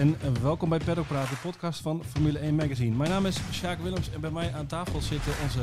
[0.00, 2.96] En welkom bij Paddock Praat, de podcast van Formule 1 Magazine.
[2.96, 5.60] Mijn naam is Sjaak Willems en bij mij aan tafel zitten onze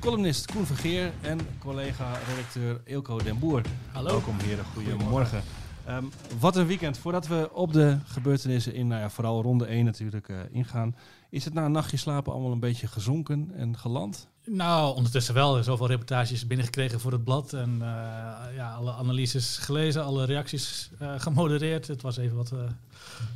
[0.00, 3.62] columnist Koen Vergeer en collega-redacteur Ilko den Boer.
[3.92, 4.10] Hallo.
[4.10, 5.42] Welkom heren, goedemorgen.
[5.86, 6.04] Ehm,
[6.40, 6.98] wat een weekend.
[6.98, 10.96] Voordat we op de gebeurtenissen in, nou ja, vooral ronde 1 natuurlijk eh, ingaan.
[11.30, 14.28] Is het na een nachtje slapen allemaal een beetje gezonken en geland?
[14.44, 15.62] Nou, ondertussen wel.
[15.62, 17.52] Zoveel reportages binnengekregen voor het blad.
[17.52, 21.86] En eh, ja, alle analyses gelezen, alle reacties eh, gemodereerd.
[21.86, 22.58] Het was even wat eh,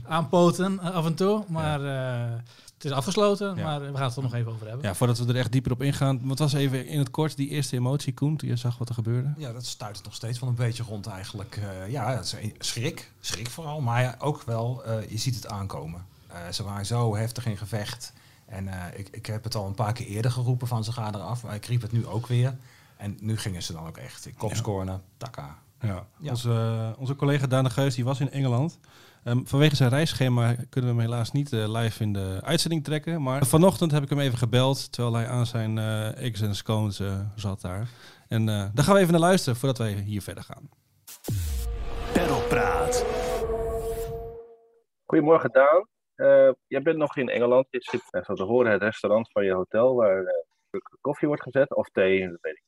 [0.04, 1.44] aanpoten af en toe.
[1.48, 2.34] Maar eh,
[2.76, 3.56] het is afgesloten.
[3.56, 3.62] Ja.
[3.62, 4.86] Maar we gaan het er nog even over hebben.
[4.86, 6.20] Ja, voordat we er echt dieper op ingaan.
[6.22, 8.94] Wat was even in het kort die eerste emotie, Koen, toen je zag wat er
[8.94, 9.32] gebeurde?
[9.36, 11.56] Ja, dat stuit het nog steeds wel een beetje rond eigenlijk.
[11.56, 13.10] Eh, ja, het is schrik.
[13.20, 13.80] Schrik vooral.
[13.80, 16.06] Maar ja, ook wel, eh, je ziet het aankomen.
[16.26, 18.12] Eh, ze waren zo heftig in gevecht.
[18.46, 21.14] En eh, ik, ik heb het al een paar keer eerder geroepen van ze gaan
[21.14, 21.42] eraf.
[21.42, 22.56] Maar ik riep het nu ook weer.
[22.96, 24.28] En nu gingen ze dan ook echt.
[24.36, 25.58] Kopscorner, taka.
[25.80, 26.06] Ja.
[26.18, 26.30] Ja.
[26.30, 28.78] Onze, onze collega Daan de Geus die was in Engeland.
[29.26, 33.22] Ehm, vanwege zijn reisschema kunnen we hem helaas niet eh, live in de uitzending trekken.
[33.22, 37.00] Maar vanochtend heb ik hem even gebeld, terwijl hij aan zijn eh eggs en scones
[37.00, 37.88] eh, zat daar.
[38.28, 40.68] En eh, daar gaan we even naar luisteren voordat wij hier verder gaan.
[42.12, 43.04] Peddelpraat.
[45.06, 45.95] Goedemorgen Daan.
[46.16, 47.66] Eh, jij bent nog in Engeland.
[47.70, 51.42] Je zit, eh, zo te horen, het restaurant van je hotel waar eh, koffie wordt
[51.42, 51.74] gezet.
[51.74, 52.64] Of thee, dat weet ik.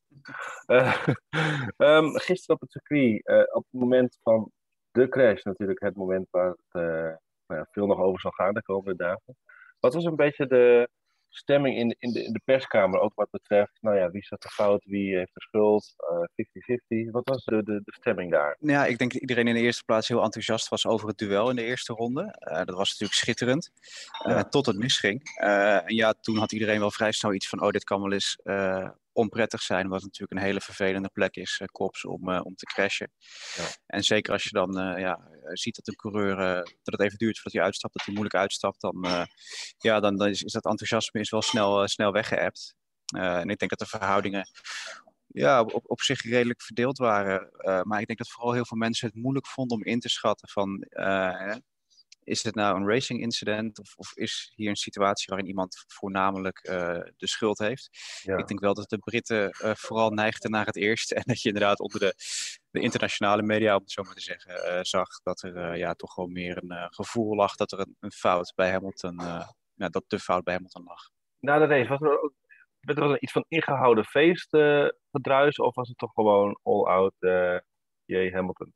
[0.66, 1.06] Eh,
[1.76, 4.50] ehm, gisteren op het circuit, eh, op het moment van
[4.90, 8.62] de crash natuurlijk, het moment waar het eh, nou veel nog over zal gaan de
[8.62, 9.36] komende dagen.
[9.80, 10.88] Wat was een beetje de
[11.30, 14.50] stemming in, in, de, in de perskamer, ook wat betreft, nou ja, wie zat er
[14.50, 17.10] fout, wie heeft de schuld, eh, 50-50.
[17.10, 18.56] Wat was de, de, de stemming daar?
[18.60, 21.18] Nou Ja, ik denk dat iedereen in de eerste plaats heel enthousiast was over het
[21.18, 22.22] duel in de eerste ronde.
[22.38, 23.70] Eh, dat was natuurlijk schitterend,
[24.24, 24.44] eh, Ja.
[24.44, 25.20] tot het misging.
[25.34, 28.12] Eh, en ja, toen had iedereen wel vrij snel iets van, oh, dit kan wel
[28.12, 32.40] eens eh, onprettig zijn, het natuurlijk een hele vervelende plek is, uh, kops, om, eh,
[32.42, 33.12] om te crashen.
[33.56, 33.64] Ja.
[33.86, 37.00] En zeker als je dan eh, ja, eh, ziet dat een coureur, eh, dat het
[37.00, 39.24] even duurt voordat hij uitstapt, dat hij moeilijk uitstapt, dan, eh,
[39.78, 42.74] ja, dan, dan is, is dat enthousiasme is wel snel, eh, snel weggeëpt.
[43.16, 44.46] Eh, en ik denk dat de verhoudingen
[45.26, 47.50] ja, op, op zich redelijk verdeeld waren.
[47.50, 50.08] Eh, maar ik denk dat vooral heel veel mensen het moeilijk vonden om in te
[50.08, 50.80] schatten van...
[50.80, 51.56] eh,
[52.28, 56.58] is het nou een racing incident of, of is hier een situatie waarin iemand voornamelijk
[56.58, 57.88] eh, de schuld heeft?
[58.22, 58.36] Ja.
[58.36, 61.14] Ik denk wel dat de Britten eh, vooral neigden naar het eerste.
[61.18, 62.14] En dat je inderdaad onder de,
[62.70, 66.14] de internationale media, om het zo maar te zeggen, eh, zag dat er ja, toch
[66.14, 69.16] wel meer een gevoel lag dat er een, een fout bij Hamilton,
[69.74, 71.10] ja, dat de fout bij Hamilton lag.
[71.38, 72.32] Na de race, was er ook,
[72.80, 74.48] werd er iets van ingehouden feest
[75.10, 77.14] gedruis, of was het toch gewoon all-out
[78.04, 78.30] J.
[78.30, 78.74] Hamilton?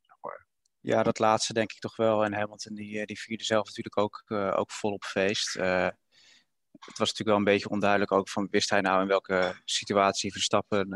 [0.83, 2.23] Ja, dat laatste denk ik toch wel.
[2.25, 5.55] En Hamilton die, eh, die vierde zelf natuurlijk ook, eh, ook volop feest.
[5.55, 5.87] Eh,
[6.71, 10.31] het was natuurlijk wel een beetje onduidelijk ook van wist hij nou in welke situatie
[10.31, 10.87] Verstappen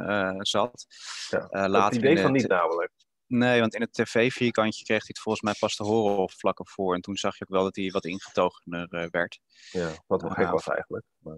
[0.46, 0.86] zat.
[1.30, 1.38] Ja.
[1.40, 2.92] Eh, Dat later idee in van niet namelijk.
[3.28, 6.60] Nee, want in het tv-vierkantje kreeg hij het volgens mij pas te horen of vlak
[6.60, 6.94] ervoor.
[6.96, 9.40] En toen zag je ook wel dat hij wat ingetogener werd.
[9.72, 11.06] Ja, wat wel Ja, gek was of- eigenlijk.
[11.18, 11.38] Maar,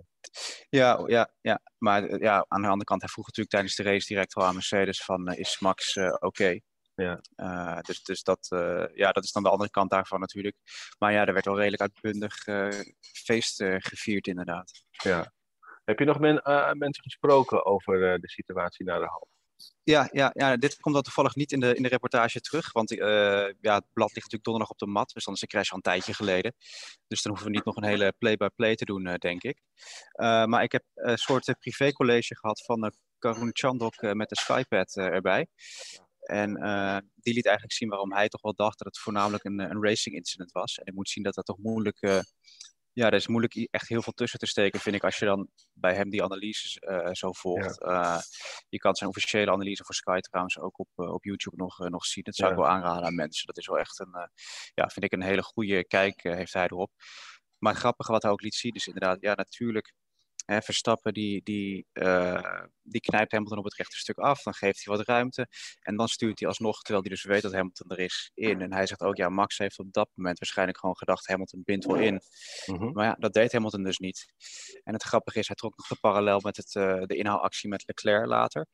[0.69, 1.61] Ja, ja, ja.
[1.77, 4.53] maar ja, aan de andere kant, hij vroeg natuurlijk tijdens de race direct al aan
[4.53, 6.59] Mercedes van is Max oké?
[6.99, 7.21] Ja.
[7.35, 10.55] Eh, dus dus dat, eh, ja, dat is dan de andere kant daarvan natuurlijk.
[10.97, 12.67] Maar ja, er werd wel redelijk uitbundig eh,
[12.99, 14.71] feest gevierd inderdaad.
[14.89, 15.31] ja.
[15.83, 16.41] Heb je nog men,
[16.77, 19.25] mensen gesproken over de situatie na de hand?
[19.83, 22.71] Ja, ja, ja, dit komt dan toevallig niet in de, in de reportage terug.
[22.71, 25.11] Want ja, het blad ligt natuurlijk donderdag op de mat.
[25.13, 26.55] Dus dan is de crash al een tijdje geleden.
[27.07, 29.61] Dus dan hoeven we niet nog een hele play-by-play te doen, denk ik.
[30.45, 35.47] Maar ik heb een soort privécollege gehad van Karun Chandok met de Skypad erbij.
[36.29, 39.59] En eh, die liet eigenlijk zien waarom hij toch wel dacht dat het voornamelijk een,
[39.59, 40.77] een racing incident was.
[40.77, 42.01] En ik moet zien dat dat toch moeilijk...
[42.01, 42.19] eh,
[42.93, 45.49] ja, er is moeilijk echt heel veel tussen te steken, vind ik, als je dan
[45.73, 47.77] bij hem die analyses eh, zo volgt.
[48.69, 52.23] Je kan zijn officiële analyse voor Sky trouwens ook op, op YouTube nog, nog zien.
[52.23, 53.47] Dat zou ik wel aanraden aan mensen.
[53.47, 54.29] Dat is wel echt een,
[54.73, 56.91] ja, vind ik een hele goede kijk heeft hij erop.
[57.57, 59.93] Maar het grappige wat hij ook liet zien is inderdaad, ja natuurlijk,
[60.49, 64.43] hè, Verstappen die, die, eh, die knijpt Hamilton op het rechte stuk af.
[64.43, 65.47] Dan geeft hij wat ruimte.
[65.79, 68.61] En dan stuurt hij alsnog, terwijl hij dus weet dat Hamilton er is, in.
[68.61, 71.85] En hij zegt ook, ja, Max heeft op dat moment waarschijnlijk gewoon gedacht, Hamilton bindt
[71.85, 72.21] wel in.
[72.65, 72.91] Mhm.
[72.91, 74.25] Maar ja, dat deed Hamilton dus niet.
[74.83, 77.83] En het grappige is, hij trok nog de parallel met het, eh, de inhaalactie met
[77.87, 78.67] Leclerc later.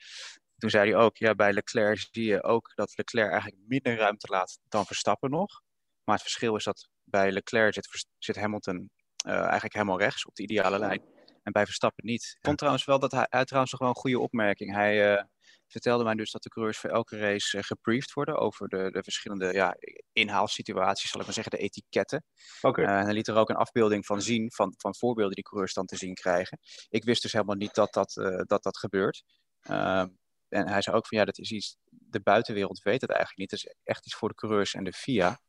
[0.57, 4.27] Toen zei hij ook, ja, bij Leclerc zie je ook dat Leclerc eigenlijk minder ruimte
[4.29, 5.61] laat dan Verstappen nog.
[6.03, 8.89] Maar het verschil is dat bij Leclerc zit, zit Hamilton
[9.25, 11.14] eh, eigenlijk helemaal rechts op de ideale lijn.
[11.45, 12.33] En bij Verstappen niet.
[12.37, 14.73] Ik vond trouwens wel dat hij, hij trouwens nog wel een goede opmerking.
[14.73, 15.23] Hij eh,
[15.67, 19.03] vertelde mij dus dat de coureurs voor elke race eh, gebriefd worden over de, de
[19.03, 19.77] verschillende ja,
[20.13, 22.25] inhaalsituaties, zal ik maar zeggen, de etiketten.
[22.61, 22.81] Oké.
[22.81, 25.73] Eh, en hij liet er ook een afbeelding van zien, van, van voorbeelden die coureurs
[25.73, 26.59] dan te zien krijgen.
[26.89, 29.23] Ik wist dus helemaal niet dat dat, eh, dat, dat gebeurt.
[29.61, 30.07] Ehm,
[30.49, 33.51] en hij zei ook van ja, dat is iets, de buitenwereld weet het eigenlijk niet.
[33.51, 35.39] Het is echt iets voor de coureurs en de FIA.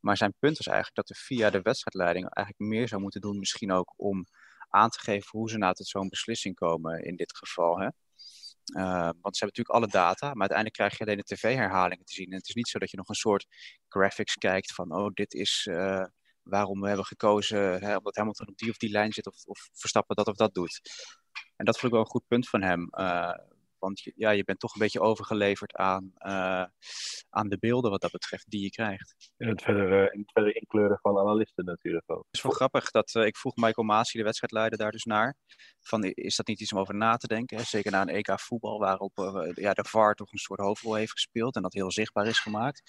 [0.00, 3.38] Maar zijn punt was eigenlijk dat de FIA de wedstrijdleiding eigenlijk meer zou moeten doen,
[3.38, 4.26] misschien ook om
[4.74, 7.78] aan te geven hoe ze nou tot zo'n beslissing komen in dit geval.
[7.78, 7.88] Hè?
[8.76, 12.14] Uh, want ze hebben natuurlijk alle data, maar uiteindelijk krijg je alleen de tv-herhalingen te
[12.14, 12.30] zien.
[12.30, 13.46] En het is niet zo dat je nog een soort
[13.88, 16.04] graphics kijkt van, oh, dit is uh,
[16.42, 19.68] waarom we hebben gekozen, hè, omdat Hamilton op die of die lijn zit of, of
[19.72, 20.80] Verstappen dat of dat doet.
[21.56, 22.88] En dat vond ik wel een goed punt van hem.
[22.90, 23.34] Uh,
[23.84, 26.64] want je, ja, je bent toch een beetje overgeleverd aan, uh,
[27.30, 29.14] aan de beelden wat dat betreft die je krijgt.
[29.36, 32.24] En het verder, het verder inkleuren van analisten natuurlijk ook.
[32.26, 35.36] Het is wel grappig dat uh, ik vroeg Michael Masi, de wedstrijdleider, daar dus naar.
[35.80, 37.56] Van, is dat niet iets om over na te denken?
[37.56, 37.62] Hè?
[37.62, 39.12] Zeker na een EK voetbal waarop
[39.54, 42.82] ja, de VAR toch een soort hoofdrol heeft gespeeld en dat heel zichtbaar is gemaakt.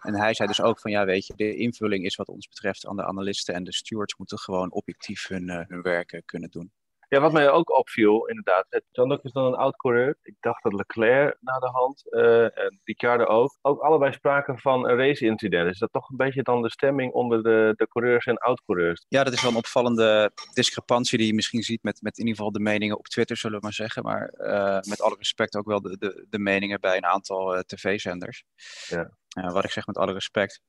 [0.00, 2.86] En hij zei dus ook van ja, weet je, de invulling is wat ons betreft
[2.86, 6.72] aan de analisten en de stewards moeten gewoon objectief hun, hun werk kunnen doen.
[7.12, 8.82] Ja, wat mij ook opviel, inderdaad.
[8.90, 10.18] Jean-Luc is dan een oud coureur.
[10.22, 13.58] Ik dacht dat Leclerc na de hand uh, en Ricciardo ook.
[13.62, 15.70] Ook allebei spraken van een race-incident.
[15.70, 19.04] Is dat toch een beetje dan de stemming onder de, de coureurs en oud-coureurs?
[19.08, 22.36] Ja, dat is wel een opvallende discrepantie die je misschien ziet met, met in ieder
[22.36, 24.02] geval de meningen op Twitter, zullen we maar zeggen.
[24.02, 27.60] Maar uh, met alle respect ook wel de, de, de meningen bij een aantal uh,
[27.60, 28.44] tv-zenders.
[28.88, 29.10] Ja.
[29.52, 30.60] wat ik zeg met alle respect.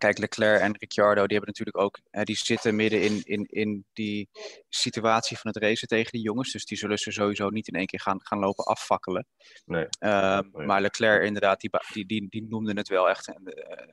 [0.00, 4.28] Kijk, Leclerc en Ricciardo, die hebben natuurlijk ook, die zitten midden in, in, in die
[4.68, 6.52] situatie van het racen tegen die jongens.
[6.52, 9.26] Dus die zullen ze sowieso niet in één keer gaan, gaan lopen afvakkelen.
[9.64, 9.86] Nee.
[10.00, 10.66] Uh, nee.
[10.66, 13.44] Maar Leclerc, inderdaad, die, die, die, die noemde het wel echt en,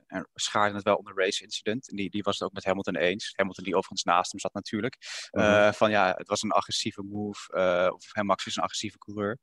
[0.06, 1.90] en schaarde het wel onder race incident.
[1.90, 3.32] En die, die was het ook met Hamilton eens.
[3.36, 4.96] Hamilton, die overigens naast hem zat natuurlijk.
[5.30, 5.72] Uh, uh-huh.
[5.72, 7.54] Van ja, het was een agressieve move.
[7.56, 9.38] Uh, of hem Max is een agressieve coureur.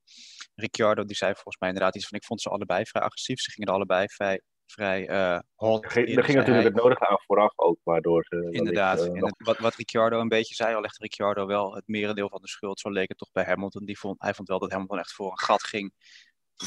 [0.55, 3.39] Ricciardo, die zei volgens mij inderdaad iets van: ik vond ze allebei vrij agressief.
[3.39, 5.83] Ze gingen er allebei vrij vrij uh, hot.
[5.83, 8.47] Er ging, er ging natuurlijk het nodige aan vooraf ook, waardoor ze...
[8.49, 9.05] Inderdaad.
[9.05, 9.31] Uh, nog...
[9.37, 12.79] wat, wat Ricciardo een beetje zei, al legde Ricciardo wel het merendeel van de schuld.
[12.79, 13.85] Zo leek het toch bij Hamilton.
[13.85, 15.93] Die vond, hij vond wel dat Hamilton echt voor een gat ging,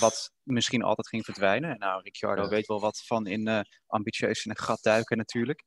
[0.00, 1.70] wat misschien altijd ging verdwijnen.
[1.70, 2.48] En nou, Ricciardo ja.
[2.48, 5.64] weet wel wat van in uh, ambitieus in een gat duiken natuurlijk.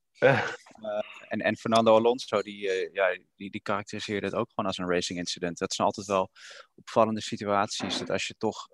[1.27, 5.19] en, en Fernando Alonso, die, ja, die, die karakteriseerde het ook gewoon als een racing
[5.19, 5.57] incident.
[5.57, 6.29] Dat zijn altijd wel
[6.75, 7.97] opvallende situaties.
[7.97, 8.67] Dat als je toch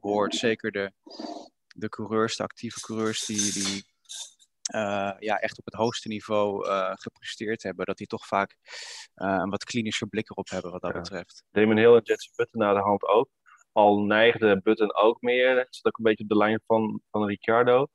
[0.00, 0.92] hoort, zeker de
[1.76, 3.84] de coureurs, de actieve coureurs die, die
[4.74, 8.56] uh, ja, echt op het hoogste niveau uh, gepresteerd hebben, dat die toch vaak
[9.14, 11.00] uh, een wat klinischer blik erop hebben wat dat ja.
[11.00, 11.44] betreft.
[11.50, 13.28] Damon Hill en Jetson Button naar de hand ook.
[13.72, 15.66] Al neigde Button ook meer.
[15.70, 17.86] Zit ook een beetje op de lijn van, van Ricciardo.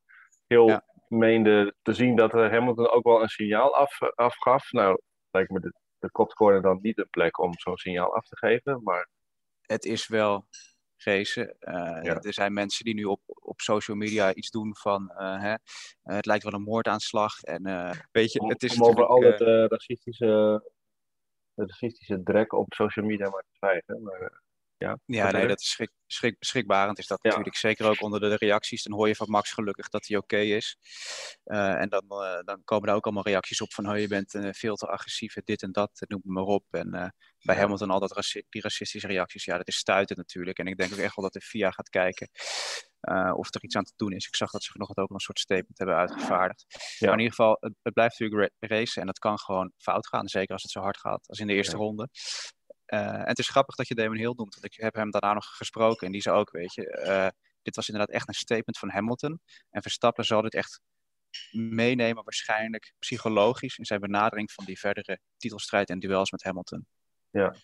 [0.47, 0.85] Heel ja.
[1.07, 4.71] meende te zien dat Hamilton ook wel een signaal af, afgaf.
[4.71, 5.01] Nou,
[5.31, 8.81] lijkt me de, de kopscorer dan niet een plek om zo'n signaal af te geven.
[8.83, 9.09] Maar...
[9.61, 10.47] Het is wel
[11.01, 11.56] Gezen.
[11.59, 12.21] Uh, ja.
[12.21, 15.56] Er zijn mensen die nu op, op social media iets doen van uh, hè,
[16.01, 17.42] het lijkt wel een moordaanslag.
[17.42, 17.63] En
[18.12, 20.63] weet je, om, het is om over al het racistische,
[21.56, 24.03] racistische drek op social media maar te zwijgen.
[24.03, 24.42] Maar,
[24.81, 27.29] ja, ja nee, dat is schrik, schrik, schrikbarend is dat ja.
[27.29, 27.57] natuurlijk.
[27.57, 28.83] Zeker ook onder de reacties.
[28.83, 30.77] Dan hoor je van Max gelukkig dat hij oké okay is.
[31.45, 33.89] Uh, en dan, uh, dan komen er ook allemaal reacties op van...
[33.89, 36.65] Oh, je bent uh, veel te agressief, dit en dat, noem maar op.
[36.71, 37.61] En bij ja.
[37.61, 39.45] Hamilton al dat raci die racistische reacties.
[39.45, 40.57] Ja, dat is stuitend natuurlijk.
[40.57, 42.29] En ik denk ook echt wel dat de FIA gaat kijken...
[43.35, 44.27] of er iets aan te doen is.
[44.27, 46.65] Ik zag dat ze vanochtend ook een soort statement hebben uitgevaardigd.
[46.69, 47.07] Ja.
[47.07, 49.01] Maar in ieder geval, het, het blijft natuurlijk ra racen.
[49.01, 50.27] En dat kan gewoon fout gaan.
[50.27, 52.09] Zeker als het zo hard gaat als in de eerste ronde.
[52.93, 55.33] Uh, en het is grappig dat je Damon Hill noemt, want ik heb hem daarna
[55.33, 57.27] nog gesproken en die zei ook, weet je, uh,
[57.62, 59.39] dit was inderdaad echt een statement van Hamilton.
[59.69, 60.81] En Verstappen zal dit echt
[61.51, 66.86] meenemen, waarschijnlijk psychologisch, in zijn benadering van die verdere titelstrijd en duels met Hamilton.
[67.29, 67.55] Ja,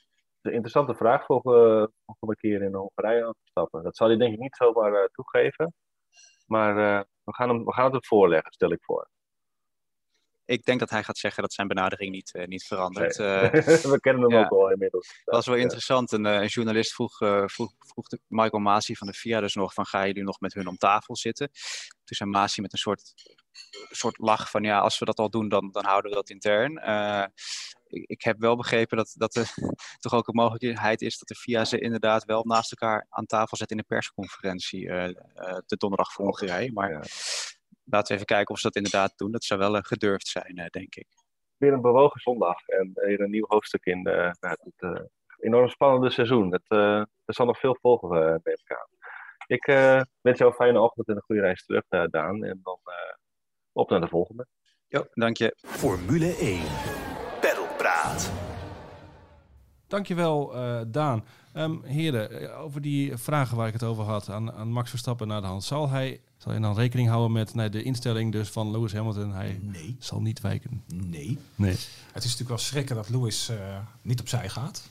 [0.42, 3.84] een interessante vraag voor uh, volgende keer in de Hongarije aan Verstappen.
[3.84, 5.74] Dat zal hij denk ik niet zomaar toegeven,
[6.46, 6.76] maar
[7.24, 9.10] we, gaan hem, we gaan het hem voorleggen, stel ik voor
[10.48, 13.18] ik denk dat hij gaat zeggen dat zijn benadering niet, uh, niet verandert.
[13.18, 13.28] Nee.
[13.28, 13.52] Uh,
[13.94, 14.44] We kennen hem ja.
[14.44, 15.22] ook al inmiddels.
[15.26, 15.62] Dat was wel ja.
[15.62, 16.12] interessant.
[16.12, 19.86] Een, een, journalist vroeg, vroeg, vroeg de Michael Masi van de FIA dus nog van
[19.86, 21.50] ga je nu nog met hun om tafel zitten?
[22.04, 23.14] Toen zei Masi met een soort,
[23.90, 26.78] soort lach van ja, als we dat al doen, dan, dan houden we dat intern.
[27.88, 29.54] Ik, ik, heb wel begrepen dat, dat er
[30.00, 33.58] toch ook een mogelijkheid is dat de FIA ze inderdaad wel naast elkaar aan tafel
[33.58, 34.88] zet in een persconferentie
[35.66, 36.72] de donderdag voor Hongarije.
[36.72, 37.08] Maar
[37.90, 39.32] laten we even kijken of ze dat inderdaad doen.
[39.32, 41.08] Dat zou wel uh, gedurfd zijn, uh, denk ik.
[41.58, 45.00] Weer een bewogen zondag en weer een nieuw hoofdstuk in uh, het uh,
[45.40, 46.52] enorm spannende seizoen.
[46.52, 46.70] Het,
[47.26, 48.88] er zal nog veel volgen, neem ik aan.
[49.48, 49.66] Ik
[50.22, 52.44] wens jou een fijne ochtend en een goede reis terug, Daan.
[52.44, 52.80] En dan
[53.72, 54.48] op naar de volgende.
[54.88, 55.54] Jo, dank je.
[55.58, 56.62] Formule 1.
[57.42, 58.47] Pedalpraat.
[59.88, 61.24] Dankjewel, uh, Daan.
[61.54, 65.42] Um, heren, over die vragen waar ik het over had aan, aan Max Verstappen naar
[65.42, 65.64] de hand.
[65.64, 69.32] Zal hij, zal hij dan rekening houden met nee, de instelling dus van Lewis Hamilton?
[69.32, 69.96] Hij nee.
[70.00, 70.84] zal niet wijken.
[70.88, 71.38] Nee.
[71.56, 71.78] nee.
[72.12, 73.58] Het is natuurlijk wel schrikken dat Lewis uh,
[74.02, 74.90] niet opzij gaat.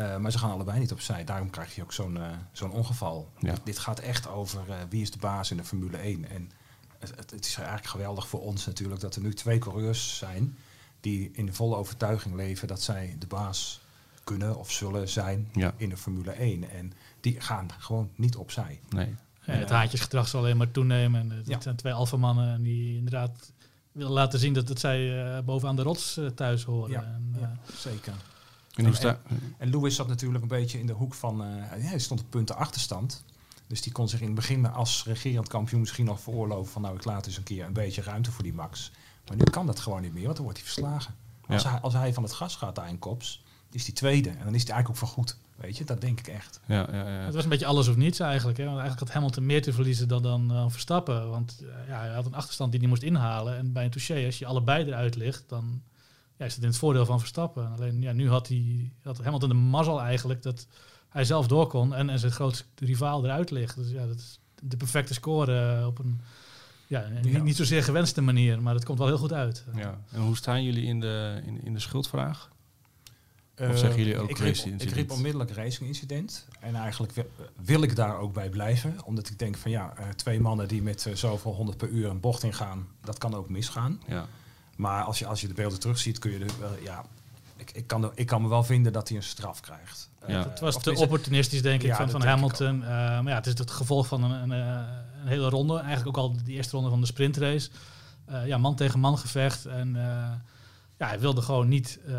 [0.00, 1.24] Eh, maar ze gaan allebei niet opzij.
[1.24, 3.28] Daarom krijg je ook zo'n eh, zo'n ongeval.
[3.38, 3.54] Ja.
[3.64, 6.30] Dit, gaat echt over eh, wie is de baas in de Formule 1.
[6.30, 6.50] En
[6.98, 10.56] het, het, het is eigenlijk geweldig voor ons natuurlijk dat er nu twee coureurs zijn
[11.00, 13.80] die in de volle overtuiging leven dat zij de baas
[14.24, 15.74] kunnen of zullen zijn Ja.
[15.76, 16.70] in de Formule 1.
[16.70, 18.80] En die gaan gewoon niet opzij.
[18.88, 19.14] Nee.
[19.44, 21.20] Ja, het haantjesgedrag zal alleen maar toenemen.
[21.20, 21.60] En het Ja.
[21.60, 23.52] zijn twee alfamannen en die inderdaad
[23.92, 26.90] willen laten zien dat, dat zij eh, bovenaan de rots eh, thuis horen.
[26.90, 28.12] Ja, En, eh, ja, zeker.
[28.74, 29.14] En.
[29.58, 31.42] En Lewis zat natuurlijk een beetje in de hoek van...
[31.44, 31.48] eh,
[31.82, 33.24] ja, hij stond op punten achterstand.
[33.66, 36.72] Dus die kon zich in het begin als regerend kampioen misschien nog veroorloven...
[36.72, 38.90] van nou, ik laat eens een keer een beetje ruimte voor die Max.
[39.28, 41.14] Maar nu kan dat gewoon niet meer, want dan wordt hij verslagen.
[41.46, 41.70] Als, Ja.
[41.70, 44.28] hij, als hij van het gas gaat daar in Kops, is hij tweede.
[44.28, 45.36] En dan is hij eigenlijk ook voor goed.
[45.56, 46.60] Weet je, dat denk ik echt.
[46.66, 47.24] Ja, ja, ja.
[47.24, 48.58] Het was een beetje alles of niets eigenlijk.
[48.58, 48.64] Hè?
[48.64, 51.30] Want eigenlijk had Hamilton meer te verliezen dan, dan eh, Verstappen.
[51.30, 53.56] Want eh, ja, hij had een achterstand die hij moest inhalen.
[53.56, 55.82] En bij een touché, als je allebei eruit ligt, dan
[56.36, 57.72] ja, is het in het voordeel van Verstappen.
[57.72, 60.66] Alleen ja, nu had, hij, had Hamilton de mazzel eigenlijk dat
[61.08, 63.76] hij zelf door kon en, en zijn grootste rivaal eruit ligt.
[63.76, 66.20] Dus ja, dat is de perfecte score eh, op een
[66.86, 67.06] ja.
[67.22, 69.64] Niet, niet zozeer gewenste manier, maar het komt wel heel goed uit.
[69.74, 70.00] Ja.
[70.10, 72.50] En hoe staan jullie in de, in, in de schuldvraag?
[73.68, 76.46] Of zeggen jullie ook ik racing riep, ik riep onmiddellijk racing incident.
[76.60, 77.30] En eigenlijk wil,
[77.64, 78.96] wil ik daar ook bij blijven.
[79.04, 82.08] Omdat ik denk van ja, eh, twee mannen die met eh, zoveel 100 per uur
[82.10, 84.00] een bocht ingaan, dat kan ook misgaan.
[84.08, 84.26] Ja.
[84.76, 87.04] Maar als je, als je de beelden terugziet, kun je er wel, ja,
[87.56, 90.08] ik, ik, kan, er- ik kan me wel vinden dat hij een straf krijgt.
[90.26, 90.38] Ja.
[90.38, 92.82] Eh, Het was te opportunistisch, denk ik, Ja, van, van denk ik Hamilton.
[92.82, 94.86] Eh, maar ja, het is het gevolg van een, een, eh,
[95.22, 95.78] een hele ronde.
[95.78, 97.70] Eigenlijk ook al die eerste ronde van de sprintrace.
[98.24, 99.66] Eh, ja, man tegen man gevecht.
[99.66, 100.02] En eh,
[100.98, 102.14] ja, hij wilde gewoon niet, eh,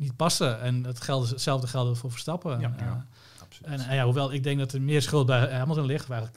[0.00, 0.60] niet passen.
[0.60, 2.60] En het gelde, hetzelfde geldde voor Verstappen.
[2.60, 3.06] Ja, Eh, ja.
[3.42, 3.72] Absoluut.
[3.72, 6.30] en, en ja, hoewel ik denk dat er meer schuld bij Hamilton ligt, waar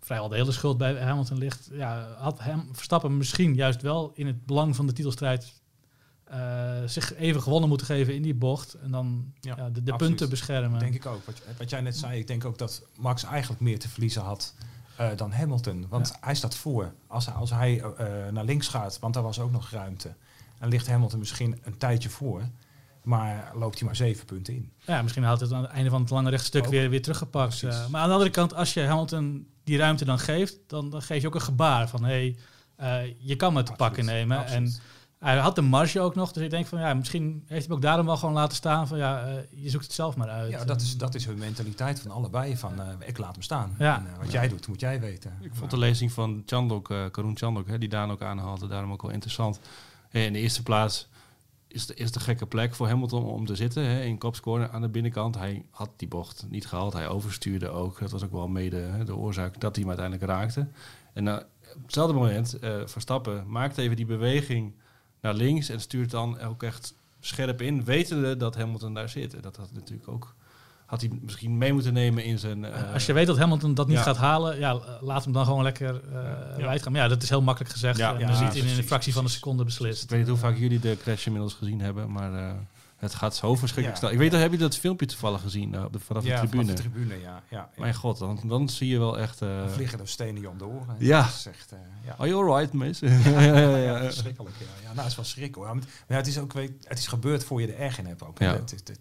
[0.00, 4.26] vrijwel de hele schuld bij Hamilton ligt, ja, had hem, Verstappen misschien juist wel in
[4.26, 5.60] het belang van de titelstrijd
[6.24, 10.28] eh, zich even gewonnen moeten geven in die bocht en dan Ja, ja, de, punten
[10.28, 10.78] beschermen.
[10.78, 11.26] denk ik ook.
[11.26, 14.54] Wat, wat jij net zei, ik denk ook dat Max eigenlijk meer te verliezen had
[14.96, 15.86] eh, dan Hamilton.
[15.88, 16.94] Want hij staat voor.
[17.06, 20.14] Als hij, als hij eh, naar links gaat, want daar was ook nog ruimte.
[20.62, 22.42] Dan ligt Hamilton misschien een tijdje voor.
[23.02, 24.72] Maar loopt hij maar zeven punten in.
[24.78, 27.62] Ja, misschien had het aan het einde van het lange rechtstuk weer, weer teruggepakt.
[27.62, 31.02] Eh, maar aan de andere kant, als je Hamilton die ruimte dan geeft, dan, dan
[31.02, 32.36] geef je ook een gebaar van hé, hey,
[33.04, 34.38] eh, je kan me te pakken nemen.
[34.38, 34.74] Absoluut.
[34.74, 34.82] En
[35.22, 37.72] hij had de marge ook nog, dus ik denk van ja, misschien heeft hij hem
[37.72, 40.50] ook daarom wel gewoon laten staan van ja, eh, je zoekt het zelf maar uit.
[40.50, 42.56] Ja, dat is, dat is hun mentaliteit van allebei.
[42.56, 43.74] Van eh, ik laat hem staan.
[43.78, 43.96] Ja.
[43.96, 45.32] En, wat jij doet, moet jij weten.
[45.40, 48.92] Ik vond de lezing van Chandok, eh Karun Chandok, hè, die Daan ook aanhaalde, daarom
[48.92, 49.60] ook wel interessant.
[50.12, 51.08] In de eerste plaats
[51.68, 53.84] is de, is gekke plek voor Hamilton om te zitten.
[53.84, 55.34] Hè, in kopscorner aan de binnenkant.
[55.34, 56.92] Hij had die bocht niet gehaald.
[56.92, 57.98] Hij overstuurde ook.
[57.98, 60.68] Dat was ook wel mede hè, de oorzaak dat hij hem uiteindelijk raakte.
[61.12, 61.42] En nou,
[61.76, 64.72] op hetzelfde moment, eh, Verstappen maakt even die beweging
[65.20, 69.34] naar links en stuurt dan ook echt scherp in, wetende dat Hamilton daar zit.
[69.34, 70.34] En dat had natuurlijk ook,
[70.92, 72.64] had hij misschien mee moeten nemen in zijn...
[72.64, 74.02] eh, Als je weet dat Hamilton dat niet ja.
[74.02, 76.64] gaat halen, ja, laat hem dan gewoon lekker eh Ja.
[76.64, 76.92] wijd gaan.
[76.92, 77.98] Maar ja, dat is heel makkelijk gezegd.
[77.98, 80.02] Ja, en ja, dan ziet hij in een fractie van een seconde beslist.
[80.02, 82.52] Ik weet niet hoe vaak jullie de crash inmiddels gezien hebben, maar eh,
[82.96, 83.98] het gaat zo verschrikkelijk Ja.
[84.08, 84.10] snel.
[84.22, 86.62] Ik weet, heb je dat filmpje toevallig gezien op de, vanaf ja, de tribune?
[86.62, 87.42] vanaf de tribune, ja.
[87.48, 87.68] ja, ja.
[87.76, 89.42] Mijn god, dan, dan zie je wel echt...
[89.42, 90.96] eh Dan vliegen er stenen je om de oren.
[90.98, 91.22] Ja.
[91.22, 92.14] Dat is echt, eh, ja.
[92.18, 93.00] Are you alright, miss?
[93.00, 93.98] ja, ja, ja, Ja, ja.
[94.02, 94.54] verschrikkelijk.
[94.58, 95.64] Ja, ja nou, het is wel schrik hoor.
[95.66, 95.76] Maar
[96.08, 98.38] ja, het is ook weet, het is gebeurd voor je er erg in hebt ook.
[98.38, 98.52] Ja.
[98.52, 99.00] Het het-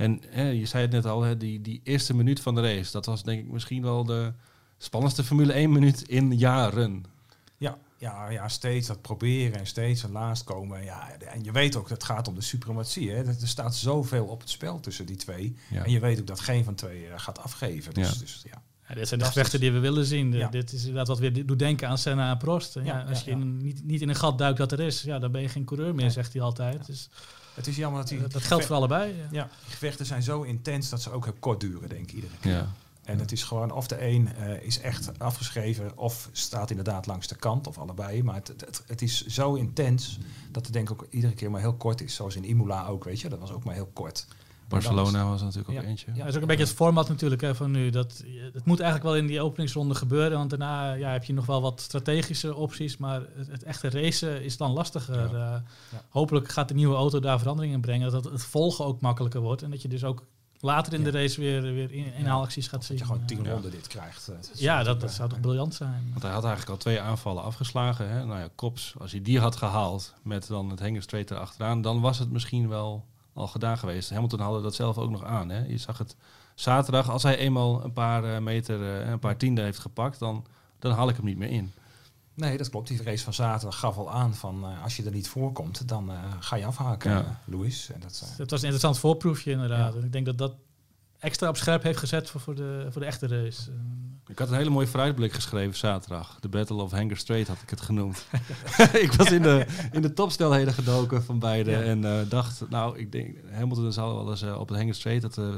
[0.00, 2.92] En hè, je zei het net al, hè, die, die eerste minuut van de race,
[2.92, 4.32] dat was denk ik misschien wel de
[4.78, 7.04] spannendste Formule 1 minuut in jaren.
[7.56, 10.84] ja, ja, ja, steeds dat proberen en steeds een laatst komen.
[10.84, 13.10] Ja, en je weet ook, dat het gaat om de suprematie.
[13.10, 13.24] Hè.
[13.24, 15.54] Er staat zoveel op het spel tussen die twee.
[15.70, 15.84] Ja.
[15.84, 17.94] En je weet ook dat geen van twee eh, gaat afgeven.
[17.94, 18.18] Dus, Ja.
[18.18, 18.62] dus ja.
[18.88, 20.32] Ja, dit zijn de gevechten die we willen zien.
[20.32, 20.48] Ja.
[20.48, 22.74] Dit is inderdaad wat weer doet denken aan Senna en Prost.
[22.74, 25.02] Ja, Ja, als ja, je in niet, niet in een gat duikt dat er is,
[25.02, 26.86] ja, dan ben je geen coureur meer, zegt hij altijd.
[26.86, 27.08] Dus
[27.54, 28.26] Het is jammer dat die...
[28.26, 29.16] dat geldt voor allebei.
[29.16, 29.26] Ja.
[29.30, 32.36] Ja, die gevechten zijn zo intens dat ze ook heel kort duren, denk ik, iedere
[32.40, 32.52] keer.
[32.52, 32.72] Ja.
[33.04, 37.26] En het is gewoon, of de een eh, is echt afgeschreven, of staat inderdaad langs
[37.26, 38.22] de kant, of allebei.
[38.22, 40.18] Maar het, het, het is zo intens
[40.50, 42.14] dat het denk ik ook iedere keer maar heel kort is.
[42.14, 43.28] Zoals in Imola ook, weet je.
[43.28, 44.26] Dat was ook maar heel kort.
[44.70, 45.88] Barcelona was natuurlijk ook Ja.
[45.88, 46.06] eentje.
[46.12, 47.90] Ja, dat is ook een beetje het format natuurlijk hè, van nu.
[47.90, 51.46] Dat, het moet eigenlijk wel in die openingsronde gebeuren, want daarna ja, heb je nog
[51.46, 55.34] wel wat strategische opties, maar het, het echte racen is dan lastiger.
[55.34, 55.54] Eh.
[56.08, 59.62] Hopelijk gaat de nieuwe auto daar verandering in brengen, dat het volgen ook makkelijker wordt
[59.62, 60.24] en dat je dus ook
[60.62, 62.96] later in de race weer, weer in- inhaalacties gaat zien.
[62.98, 63.52] Dat je gewoon tien Ja.
[63.52, 64.28] ronden dit krijgt.
[64.28, 66.06] eh, Ja, dat, zou toch eh, briljant zijn.
[66.10, 68.08] Want hij had eigenlijk al twee aanvallen afgeslagen.
[68.10, 68.24] Hè?
[68.24, 72.18] Nou ja, Kops, als hij die had gehaald met dan het straight erachteraan, dan was
[72.18, 74.10] het misschien wel al gedaan geweest.
[74.10, 75.48] Hamilton haalde dat zelf ook nog aan.
[75.48, 75.64] Hè?
[75.64, 76.16] Je zag het
[76.54, 80.46] zaterdag, als hij eenmaal een paar eh, meter, eh, een paar tienden heeft gepakt, dan,
[80.78, 81.72] dan haal ik hem niet meer in.
[82.34, 82.88] Nee, dat klopt.
[82.88, 86.10] Die race van zaterdag gaf al aan van eh, als je er niet voorkomt, dan
[86.10, 87.40] eh, ga je afhaken, Ja.
[87.44, 87.90] Louis.
[87.90, 89.94] En dat, eh, Het was een interessant voorproefje inderdaad.
[89.94, 90.00] Ja.
[90.00, 90.54] Ik denk dat dat
[91.20, 93.70] extra op scherp heeft gezet voor, voor, de, voor de echte race.
[93.70, 96.36] En- Ik had een hele mooie vooruitblik geschreven zaterdag.
[96.40, 98.26] De Battle of Hanger Strait had ik het genoemd.
[99.04, 101.70] ik was in de, in de topsnelheden gedoken van beide.
[101.70, 101.82] Ja.
[101.82, 105.22] En eh, dacht, nou, ik denk, Hamilton zou wel eens eh, op het Hanger Strait
[105.22, 105.48] het eh,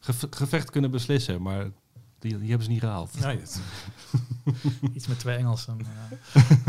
[0.00, 1.42] geve- gevecht kunnen beslissen.
[1.42, 1.64] Maar
[2.18, 3.20] die, die hebben ze niet gehaald.
[3.20, 3.60] nee, dat,
[4.94, 5.76] Iets met twee Engelsen.
[5.78, 6.16] ja.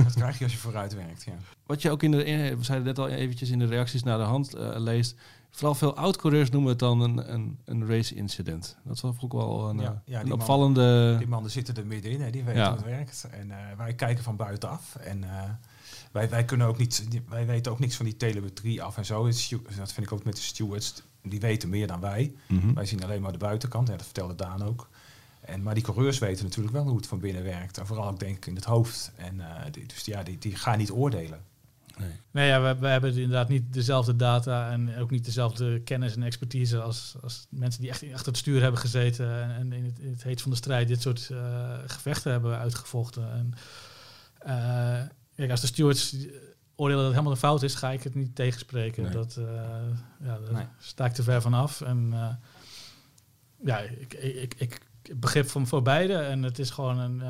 [0.03, 1.23] dat krijg je als je vooruit werkt.
[1.23, 1.33] Ja.
[1.65, 2.17] Wat je ook in de,
[2.57, 5.15] we zeiden net al eventjes in de reacties naar de hand leest.
[5.51, 8.77] Vooral veel oud-coureurs noemen het dan een, een, een race-incident.
[8.83, 11.15] Dat was ook wel een, Ja, eh, ja, een opvallende...
[11.17, 12.67] Die mannen zitten er middenin, hè, die weten Ja.
[12.67, 13.27] hoe het werkt.
[13.31, 14.95] En eh, wij kijken van buitenaf.
[14.95, 15.43] En eh,
[16.11, 19.25] wij, wij, kunnen ook niet, wij weten ook niks van die telemetrie af en zo.
[19.77, 21.03] Dat vind ik ook met de stewards.
[21.21, 22.33] Die weten meer dan wij.
[22.47, 22.73] Mhm.
[22.73, 23.87] Wij zien alleen maar de buitenkant.
[23.87, 24.89] Ja, dat vertelde Daan ook.
[25.41, 27.77] En, maar die coureurs weten natuurlijk wel hoe het van binnen werkt.
[27.77, 29.11] En vooral ook denk ik in het hoofd.
[29.15, 29.41] En,
[29.71, 31.39] die, dus ja, die, die gaan niet oordelen.
[31.99, 32.11] Nee.
[32.31, 36.23] Nee, ja, we, we hebben inderdaad niet dezelfde data en ook niet dezelfde kennis en
[36.23, 39.99] expertise als, als mensen die echt achter het stuur hebben gezeten en, en in, het,
[39.99, 43.31] in het heet van de strijd dit soort eh, gevechten hebben uitgevochten.
[43.31, 43.53] En,
[44.39, 46.15] eh, kijk, als de stewards
[46.75, 49.03] oordelen dat het helemaal een fout is, ga ik het niet tegenspreken.
[49.03, 49.11] Nee.
[49.11, 49.45] Dat, eh,
[50.23, 50.65] ja, daar Nee.
[50.79, 51.81] sta ik te ver vanaf.
[51.81, 52.29] En eh,
[53.65, 54.79] ja, ik, ik, ik
[55.15, 57.29] begrip van voor beide en het is gewoon een, eh,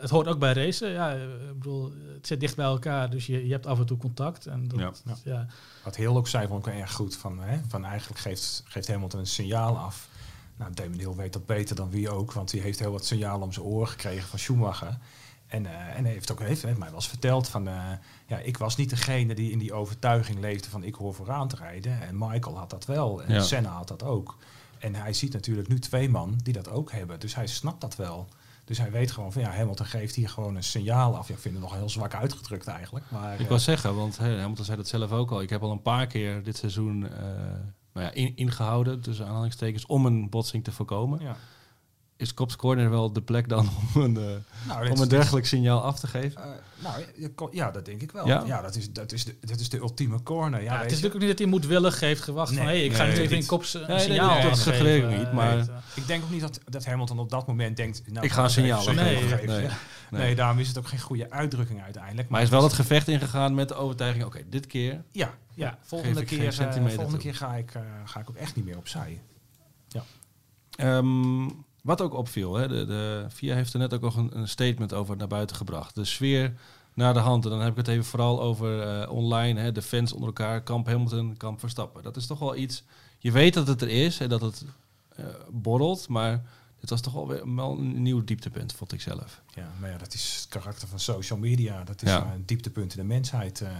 [0.00, 0.90] het hoort ook bij racen.
[0.90, 3.96] Ja, ik bedoel, het zit dicht bij elkaar, dus je, je hebt af en toe
[3.96, 4.46] contact.
[4.46, 4.92] En dat, Ja.
[5.04, 5.14] ja.
[5.24, 5.46] Ja.
[5.84, 7.16] Wat heel ook zei, vond ik erg goed.
[7.16, 10.08] Van, hè, van eigenlijk geeft, geeft Hamilton een signaal af.
[10.56, 12.32] Nou, Damon Hill weet dat beter dan wie ook.
[12.32, 14.98] Want die heeft heel wat signalen om zijn oren gekregen van Schumacher.
[15.46, 17.68] En, eh, en hij heeft ook heeft, heeft mij wel eens verteld van...
[17.68, 17.74] eh,
[18.26, 21.56] ja, ik was niet degene die in die overtuiging leefde van ik hoor vooraan te
[21.56, 22.02] rijden.
[22.02, 23.22] En Michael had dat wel.
[23.22, 23.40] En Ja.
[23.40, 24.36] Senna had dat ook.
[24.80, 27.20] En hij ziet natuurlijk nu twee man die dat ook hebben.
[27.20, 28.28] Dus hij snapt dat wel.
[28.64, 31.28] Dus hij weet gewoon van ja, Hamilton geeft hier gewoon een signaal af.
[31.28, 33.04] Ja, ik vind het nog heel zwak uitgedrukt eigenlijk.
[33.10, 35.42] Maar, Ik eh, wou zeggen, want hè, Hamilton zei dat zelf ook al.
[35.42, 37.20] Ik heb al een paar keer dit seizoen eh,
[37.92, 41.20] nou ja, in- ingehouden, tussen aanhalingstekens, om een botsing te voorkomen.
[41.20, 41.36] ja.
[42.20, 44.22] Is Cops Corner wel de plek dan om een, eh,
[44.68, 46.42] Nou, om een dergelijk signaal af te geven?
[46.42, 46.48] Eh,
[46.82, 48.26] nou, je kon- ja, dat denk ik wel.
[48.26, 48.42] Ja?
[48.46, 50.62] Ja, dat, is, dat, is de, dat is de ultieme corner.
[50.62, 52.78] Ja, Ja, het is natuurlijk ook niet dat hij moedwillig heeft gewacht van Nee.
[52.78, 53.46] hé, ik ga Nee, nu even in niet.
[53.46, 55.74] kops een Nee, nee, signaal nee, dat ik niet, Eh, maar- weet, eh.
[55.94, 58.02] Ik denk ook niet dat, dat Hamilton op dat moment denkt...
[58.12, 58.94] Nou, Ik ga een signaal geven.
[59.04, 59.36] Nee, Ja.
[59.46, 59.68] nee.
[60.10, 62.28] Nee, daarom is het ook geen goede uitdrukking uiteindelijk.
[62.28, 65.78] Maar hij is wel het gevecht ingegaan met de overtuiging, oké, dit keer Ja, ja.
[65.82, 67.18] volgende, keer, eh, volgende toe.
[67.18, 69.20] keer ga ik, eh, ga ik ook echt niet meer opzij.
[70.76, 71.48] Ehm,
[71.82, 74.92] wat ook opviel, hè, de, de VIA heeft er net ook nog een, een statement
[74.92, 75.94] over naar buiten gebracht.
[75.94, 76.52] De sfeer
[76.94, 77.44] naar de hand.
[77.44, 80.62] En dan heb ik het even vooral over eh, online, hè, de fans onder elkaar,
[80.62, 82.02] kamp Hamilton, kamp Verstappen.
[82.02, 82.82] Dat is toch wel iets,
[83.18, 84.64] je weet dat het er is en dat het
[85.16, 86.42] eh, borrelt, maar
[86.80, 89.42] dit was toch wel weer wel een nieuw dieptepunt, vond ik zelf.
[89.54, 91.84] Ja, maar ja, dat is het karakter van social media.
[91.84, 92.32] Dat is Ja.
[92.34, 93.70] een dieptepunt in de mensheid eh,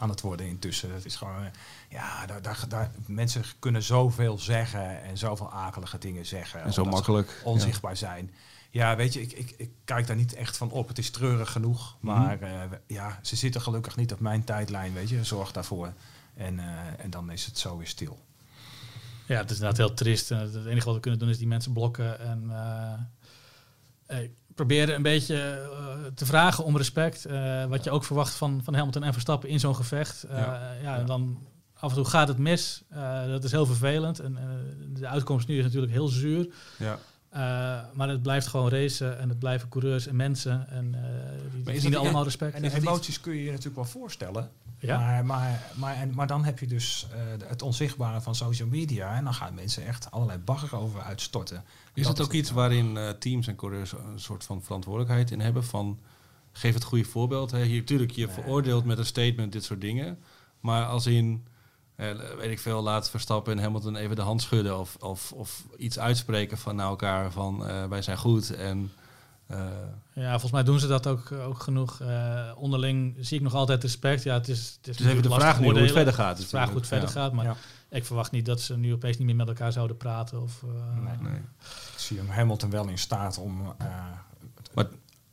[0.00, 0.90] aan het worden intussen.
[0.90, 1.50] Dat is gewoon, eh,
[1.88, 6.62] ja, daar, daar, daar, mensen kunnen zoveel zeggen en zoveel akelige dingen zeggen.
[6.62, 7.40] En zo makkelijk.
[7.44, 8.34] onzichtbaar zijn.
[8.70, 10.88] Ja, weet je, ik, ik, ik kijk daar niet echt van op.
[10.88, 11.96] Het is treurig genoeg.
[12.00, 15.24] Maar eh, ja, ze zitten gelukkig niet op mijn tijdlijn, weet je.
[15.24, 15.92] Zorg daarvoor.
[16.34, 18.18] En, eh, en dan is het zo weer stil.
[19.30, 20.30] Ja, het is inderdaad heel triest.
[20.30, 24.30] En Het enige wat we kunnen doen is die mensen blokken en eh, eh,
[24.66, 27.24] proberen een beetje eh, te vragen om respect.
[27.24, 30.22] eh, wat je ook verwacht van, van Hamilton en Verstappen in zo'n gevecht.
[30.22, 30.72] Eh, Ja.
[30.82, 30.98] ja.
[30.98, 31.38] en dan
[31.74, 32.82] af en toe gaat het mis.
[33.28, 34.18] Dat is heel vervelend.
[34.18, 34.38] En
[34.94, 36.48] de uitkomst nu is natuurlijk heel zuur.
[36.78, 36.98] Ja.
[37.30, 37.40] Eh,
[37.92, 40.68] maar het blijft gewoon racen en het blijven coureurs en mensen.
[40.70, 42.54] En eh die is verdienen dat- allemaal en- respect.
[42.54, 44.50] En de emoties kun je je natuurlijk wel voorstellen.
[44.78, 44.98] Ja.
[44.98, 49.16] Maar, maar, maar, en, maar dan heb je dus eh, het onzichtbare van social media.
[49.16, 51.64] En dan gaan mensen echt allerlei bagger over uitstorten.
[51.94, 55.40] Is Dat het ook iets waarin eh, teams en coureurs een soort van verantwoordelijkheid in
[55.40, 55.64] hebben?
[55.64, 55.98] Van
[56.52, 57.50] geef het goede voorbeeld.
[57.50, 57.62] Hè?
[57.64, 58.34] Hier natuurlijk, je Nee.
[58.34, 60.18] veroordeelt met een statement dit soort dingen.
[60.60, 61.46] Maar als in,
[62.38, 64.78] weet ik veel, laat Verstappen en Hamilton even de hand schudden.
[64.78, 68.54] Of, of, of iets uitspreken van naar elkaar van eh, wij zijn goed.
[68.54, 68.92] En
[69.46, 69.58] eh,
[70.12, 72.00] Ja, volgens mij doen ze dat ook, ook genoeg.
[72.00, 74.22] Eh, onderling zie ik nog altijd respect.
[74.22, 76.28] Ja, het is, het is, is even de vraag nu hoe het verder gaat.
[76.28, 77.32] Het is de vraag hoe het verder gaat.
[77.32, 77.56] Maar Ja.
[77.88, 80.42] ik verwacht niet dat ze nu opeens niet meer met elkaar zouden praten.
[80.42, 81.30] Of, eh, Nee.
[81.30, 81.40] Nee.
[81.92, 83.86] Ik zie hem Hamilton wel in staat om eh,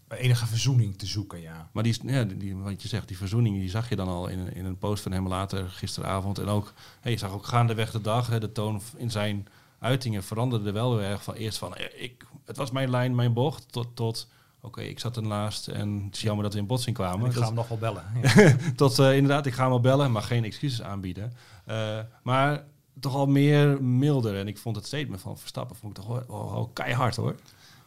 [0.09, 1.69] enige verzoening te zoeken, ja.
[1.71, 4.39] Maar die, ja, die, wat je zegt, die verzoening, die zag je dan al in,
[4.39, 6.39] een- in een post van hem later gisteravond.
[6.39, 9.47] En ook, hey, je zag ook gaandeweg de dag, hè, de toon in zijn
[9.79, 13.33] uitingen veranderde wel weer erg van eerst van, eh, ik, het was mijn lijn, mijn
[13.33, 14.27] bocht, tot, tot
[14.61, 17.25] oké, ik zat ernaast en het is jammer dat we in botsing kwamen.
[17.25, 18.03] Ik ga hem nog wel bellen.
[18.23, 18.55] Ja.
[18.75, 21.33] tot eh, inderdaad, ik ga hem wel bellen, maar geen excuses aanbieden.
[21.65, 22.63] Eh, maar
[22.99, 24.37] toch al meer milder.
[24.39, 27.35] En ik vond het statement van Verstappen vond ik toch wel, wel- wel keihard hoor.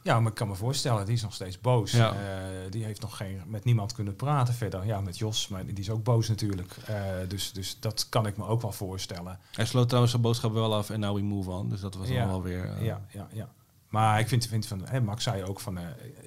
[0.03, 1.91] Ja, maar ik kan me voorstellen, die is nog steeds boos.
[1.91, 2.13] Ja.
[2.13, 4.87] Eh, die heeft nog geen, met niemand kunnen praten verder.
[4.87, 6.77] Ja, met Jos, maar die is ook boos natuurlijk.
[6.87, 6.95] Eh,
[7.29, 9.39] dus, dus dat kan ik me ook wel voorstellen.
[9.53, 11.69] Hij sloot trouwens zijn boodschap wel af en now we move on.
[11.69, 12.19] Dus dat was Ja.
[12.19, 12.65] dan wel weer...
[12.65, 13.49] eh, Ja, ja, ja.
[13.89, 15.79] Maar ik vind, vind van, hè, Max zei ook van,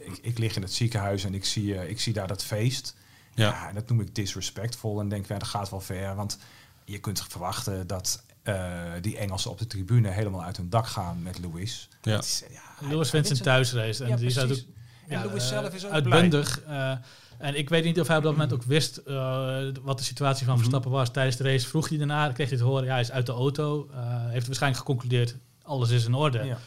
[0.05, 2.95] ik, ik lig in het ziekenhuis en ik zie, ik zie daar dat feest.
[3.33, 3.47] Ja.
[3.47, 3.71] Ja.
[3.73, 6.15] dat noem ik disrespectful en denk, ja, dat gaat wel ver.
[6.15, 6.37] Want
[6.85, 11.21] je kunt verwachten dat eh, die Engelsen op de tribune helemaal uit hun dak gaan
[11.23, 11.87] met Louis.
[12.01, 12.11] Ja.
[12.15, 14.03] Dat is, ja, hij- Lewis wint zijn thuisrace.
[14.03, 14.61] En Ja, die is precies.
[14.63, 14.71] ook
[15.07, 16.61] En Lewis eh, zelf is ook uitbundig.
[16.61, 16.91] eh,
[17.37, 20.45] en ik weet niet of hij op dat moment ook wist eh, wat de situatie
[20.45, 21.11] van Verstappen was.
[21.11, 23.31] Tijdens de race vroeg hij daarna, kreeg hij te horen, ja, hij is uit de
[23.31, 23.89] auto.
[23.93, 23.97] eh,
[24.29, 26.43] heeft waarschijnlijk geconcludeerd, alles is in orde.
[26.43, 26.57] Ja.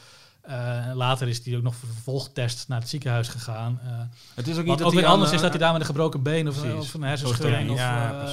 [0.46, 3.80] Eh, en later is hij ook nog voor vervolgtest naar het ziekenhuis gegaan.
[3.84, 3.90] Eh,
[4.34, 5.86] Het is ook niet dat ook weer anders aan- is dat hij daar met een
[5.86, 6.78] gebroken been of, Precies.
[6.80, 7.76] of een hersenschudding of.
[7.78, 8.32] Ja, eh,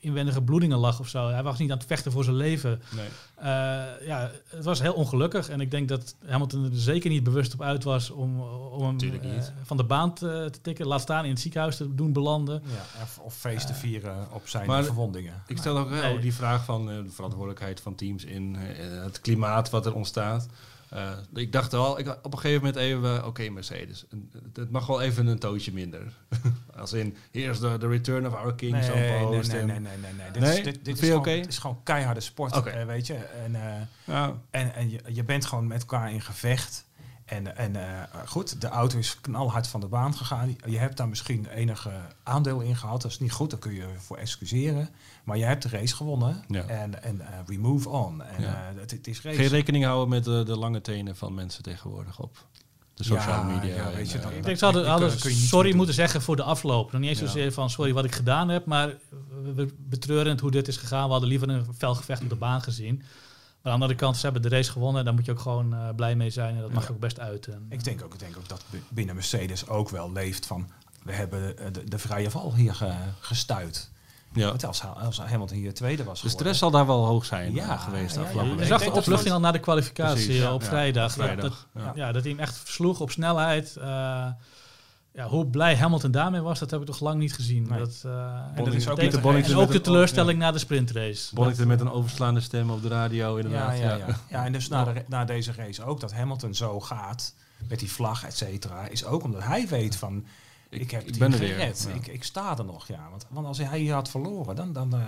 [0.00, 1.28] inwendige bloedingen lag of zo.
[1.28, 2.82] Hij was niet aan het vechten voor zijn leven.
[2.96, 3.06] Nee.
[3.34, 3.46] Eh,
[4.06, 5.48] ja, het was heel ongelukkig.
[5.48, 9.42] En ik denk dat Hamilton er zeker niet bewust op uit was om, om hem
[9.64, 10.86] van de baan te, te tikken.
[10.86, 12.62] Laat staan in het ziekenhuis te doen belanden.
[12.64, 15.42] Ja, of, of feest te vieren op zijn Maar- verwondingen.
[15.46, 16.18] Ik stel ook wel Nee.
[16.18, 18.54] die vraag van eh, de verantwoordelijkheid van teams in
[19.02, 20.46] het klimaat wat er ontstaat.
[20.96, 24.70] Eh, ik dacht al, ik, op een gegeven moment even, eh, oké Mercedes, een- het
[24.70, 26.02] mag wel even een tootje minder.
[26.76, 29.52] Als in, here's the, the return of our king, Nee, nee, nee, post.
[29.52, 30.30] nee, nee, nee, nee, nee.
[30.32, 30.58] Dit, Nee?
[30.58, 33.14] Is, dit, is, gewoon, is gewoon keiharde sport, eh, weet je.
[33.14, 36.84] En, eh, Ja, en, en je, je bent gewoon met elkaar in gevecht.
[37.26, 40.56] En, en eh, goed, de auto is knalhard van de baan gegaan.
[40.66, 41.90] Je hebt daar misschien enige
[42.22, 43.02] aandeel in gehad.
[43.02, 44.88] Dat is niet goed, daar kun je voor excuseren.
[45.24, 46.44] Maar je hebt de race gewonnen.
[46.48, 46.62] Ja.
[46.62, 48.22] En, en eh, we move on.
[48.22, 48.68] En Ja.
[48.70, 49.36] eh, het, het is race.
[49.36, 52.46] geen rekening houden met de, de lange tenen van mensen tegenwoordig op
[52.94, 53.74] de sociale Ja, media.
[53.76, 56.92] ja, weet je, dan- Ik dat- denk ze hadden, sorry moeten zeggen voor de afloop.
[56.92, 57.26] Nog niet eens Ja.
[57.26, 58.94] zozeer van sorry wat ik gedaan heb, maar
[59.54, 59.72] we,
[60.40, 61.04] hoe dit is gegaan.
[61.04, 63.02] We hadden liever een fel gevecht op de baan gezien.
[63.66, 65.04] Aan de andere kant, ze hebben de race gewonnen.
[65.04, 66.54] Daar moet je ook gewoon eh, blij mee zijn.
[66.54, 67.66] En dat mag je ook best uiten.
[67.68, 70.68] Ik denk ook, ik denk ook dat binnen Mercedes ook wel leeft van...
[71.02, 73.90] We hebben eh, de, de vrije val hier ge- gestuit.
[74.32, 74.46] ja.
[74.48, 77.72] Want als, als Hamilton hier tweede was De stress zal daar wel hoog zijn Ja,
[77.72, 80.54] eh, geweest ja, afgelopen Je zag de opluchting al na de kwalificatie Precies, eh, ja.
[80.54, 81.12] op Ja, vrijdag.
[81.12, 81.92] vrijdag, Dat, ja.
[81.94, 83.76] ja, dat hij hem echt versloeg op snelheid.
[83.76, 84.26] Eh,
[85.16, 87.66] ja, hoe blij Hamilton daarmee was, dat heb ik toch lang niet gezien.
[87.68, 87.78] Nee.
[87.78, 88.10] Dat, eh,
[88.54, 91.34] en dat is ook de Bonington en met ook de een- teleurstelling na de sprintrace.
[91.34, 93.78] Bonington met een overslaande stem op de radio Ja, inderdaad.
[93.78, 94.06] ja, ja.
[94.30, 97.34] ja, en dus na, de, na deze race ook dat Hamilton zo gaat
[97.68, 100.24] met die vlag, et cetera, is ook omdat hij weet van
[100.68, 101.48] ik, Ik- heb ik het ben er weer.
[101.54, 101.86] gered.
[101.88, 101.94] Ja.
[101.94, 103.06] Ik, ik sta er nog, ja.
[103.10, 105.00] Want, want als hij hier had verloren, dan, dan eh,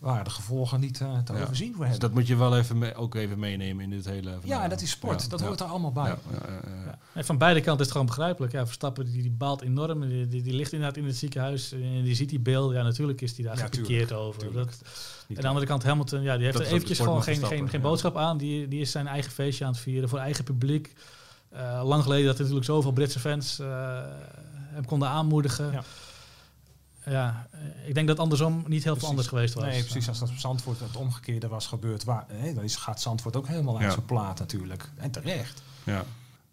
[0.00, 1.42] waren de gevolgen niet eh, te Ja.
[1.42, 2.00] overzien voor Dus hem.
[2.00, 4.38] dat moet je wel even mee- ook even meenemen in dit hele...
[4.44, 5.22] ja, dat is sport.
[5.22, 5.46] Ja, dat ja.
[5.46, 6.04] hoort er allemaal bij.
[6.04, 6.84] Ja, ja, ja, ja.
[6.84, 6.98] Ja.
[7.14, 8.52] En van beide kanten is het gewoon begrijpelijk.
[8.52, 10.08] Ja, Verstappen die, die baalt enorm.
[10.08, 11.72] Die, die, die ligt inderdaad in het ziekenhuis.
[11.72, 12.72] En die ziet die beeld.
[12.72, 14.40] Ja, natuurlijk is hij daar Ja, gepikeerd over.
[14.40, 14.70] tuurlijk.
[14.70, 14.82] Dat,
[15.28, 17.68] Niet aan de andere kant Hamilton, ja, die heeft Dat er eventjes gewoon geen, geen,
[17.68, 17.88] geen ja.
[17.88, 18.36] boodschap aan.
[18.38, 20.92] Die, die is zijn eigen feestje aan het vieren voor eigen publiek.
[21.50, 23.66] Eh, lang geleden dat er natuurlijk zoveel Britse fans eh,
[24.70, 25.72] hem konden aanmoedigen.
[25.72, 25.82] Ja.
[27.04, 29.64] Ja, eh, ik denk dat andersom niet heel veel anders geweest was.
[29.64, 30.08] Nee, precies.
[30.08, 33.46] Als dat op Zandvoort het omgekeerde was gebeurd, waar, hè, dan is, gaat Zandvoort ook
[33.46, 33.90] helemaal uit Ja.
[33.92, 34.90] zijn plaat natuurlijk.
[34.96, 35.62] En terecht.
[35.84, 36.04] Ja.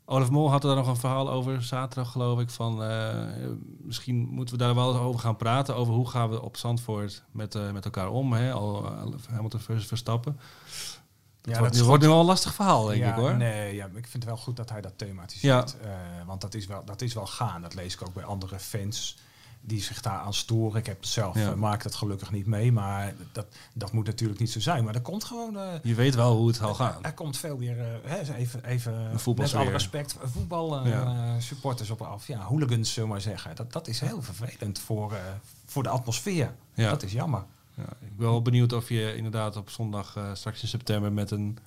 [0.05, 3.15] Olaf Mol had er nog een verhaal over, zaterdag geloof ik, van eh,
[3.81, 7.23] misschien moeten we daar wel eens over gaan praten, over hoe gaan we op Zandvoort
[7.31, 8.51] met, eh, met elkaar om, hè?
[8.51, 8.85] Al,
[9.29, 10.39] Hamilton versus Verstappen.
[11.41, 13.35] Dat Ja, wordt, dat wordt nu wel een lastig verhaal, denk ja, ik hoor.
[13.35, 15.77] Nee, ja, maar ik vind het wel goed dat hij dat thematiseert.
[15.81, 15.89] Eh,
[16.25, 17.61] want dat is, wel, dat is wel gaan.
[17.61, 19.17] Dat lees ik ook bij andere fans
[19.67, 20.79] die zich daar aan storen.
[20.79, 21.47] Ik heb het zelf, Ja.
[21.49, 22.71] eh, maak dat gelukkig niet mee.
[22.71, 24.83] Maar dat, dat moet natuurlijk niet zo zijn.
[24.83, 25.57] Maar er komt gewoon...
[25.57, 27.03] eh, Je weet wel hoe het zal gaan.
[27.03, 31.39] Er komt veel weer, eh, hè, even, even met alle respect, voetbal Ja.
[31.39, 32.27] supporters op af.
[32.27, 33.55] Ja, hooligans, zullen we maar zeggen.
[33.55, 35.13] Dat, dat is heel vervelend voor,
[35.65, 36.53] voor de atmosfeer.
[36.73, 36.89] Ja.
[36.89, 37.43] Dat is jammer.
[37.73, 41.57] Ja, ik ben wel benieuwd of je inderdaad op zondag straks in september met een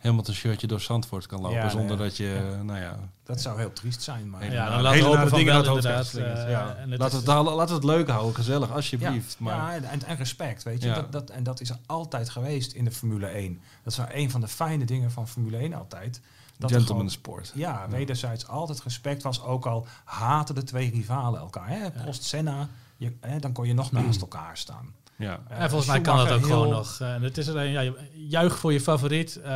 [0.00, 1.56] Hamilton shirtje door Zandvoort kan lopen.
[1.56, 2.02] Ja, nee, zonder ja.
[2.02, 2.98] dat je, nou ja...
[3.24, 4.30] Dat zou heel triest zijn.
[4.30, 6.74] Maar Ja, dan laten we hopen nare van dingen het hoofd inderdaad, eh, ja.
[6.74, 9.36] en het Laten we het, laten we het leuk houden, gezellig, alsjeblieft.
[9.38, 10.88] Ja, maar, ja en, en respect, weet je.
[10.88, 10.94] Ja.
[10.94, 13.60] Dat, dat, en dat is er altijd geweest in de Formule 1.
[13.82, 16.20] Dat is wel een van de fijne dingen van Formule 1 altijd.
[16.58, 17.52] Dat gentleman gewoon- sport.
[17.54, 19.42] Ja, wederzijds altijd respect was.
[19.42, 21.68] Ook al haten de twee rivalen elkaar.
[21.68, 21.90] Hè?
[21.90, 24.94] Prost, Senna, je, hè, dan kon je nog naast elkaar staan.
[25.20, 25.40] Ja.
[25.48, 27.00] En volgens mij kan dat ook gewoon nog.
[27.00, 29.50] Eh, het is alleen, ja, juich voor je favoriet, eh,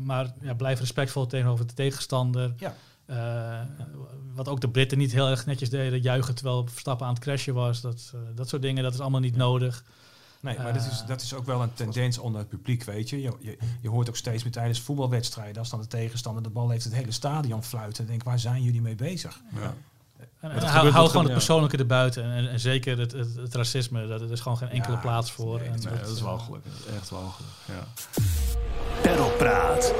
[0.00, 2.54] maar ja, blijf respectvol tegenover de tegenstander.
[2.56, 2.74] Ja.
[3.06, 3.60] Eh,
[4.34, 7.54] Wat ook de Britten niet heel erg netjes deden, juichen terwijl Verstappen aan het crashen
[7.54, 7.80] was.
[7.80, 9.84] Dat, eh, dat soort dingen, dat is allemaal niet nodig.
[10.40, 13.10] Nee, maar dat, is, Eh, dat is ook wel een tendens onder het publiek, weet
[13.10, 13.20] je.
[13.22, 15.58] Je, je, je hoort ook steeds meer tijdens voetbalwedstrijden...
[15.58, 18.06] als dan de tegenstander de bal heeft, het hele stadion fluiten.
[18.06, 19.40] Denk waar zijn jullie mee bezig?
[19.54, 19.74] Ja.
[20.18, 22.24] En, dat en hou, gebeurt hou ook gewoon het persoonlijke erbuiten.
[22.24, 25.32] En, en, zeker het, het, het racisme, dat, er is gewoon geen enkele Ja, plaats
[25.32, 25.58] voor.
[25.58, 26.86] nee, En Nee, dat is eh, wel gelukkig.
[26.96, 27.66] Echt wel gelukkig.
[27.66, 28.12] Ja.
[29.02, 29.94] Peddelpraat.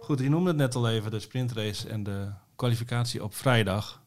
[0.00, 4.00] Goed, je noemde het net al even, de sprintrace en de kwalificatie op vrijdag.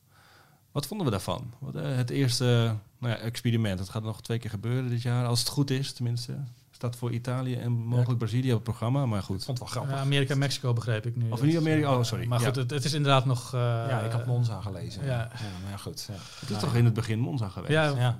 [0.72, 1.54] Wat vonden we daarvan?
[1.60, 5.26] Wat, eh, het eerste nou ja, experiment, het gaat nog twee keer gebeuren dit jaar,
[5.26, 6.34] als het goed is tenminste.
[6.82, 9.44] Staat voor Italië en mogelijk Brazilië op het programma, maar goed.
[9.44, 9.96] Vond het wel grappig.
[9.96, 11.30] Ja, Amerika en Mexico begreep ik nu.
[11.32, 12.28] Of niet Amerika, oh sorry.
[12.28, 12.46] Maar Ja.
[12.46, 13.54] goed, het, het is inderdaad nog...
[13.54, 15.06] eh, ja, ik had Monza gelezen.
[15.06, 15.10] ja.
[15.12, 15.28] Ja,
[15.62, 16.06] maar ja, goed.
[16.08, 16.13] Ja.
[16.39, 17.72] Het is toch in het begin Monza geweest?
[17.74, 18.20] Ja, Ja.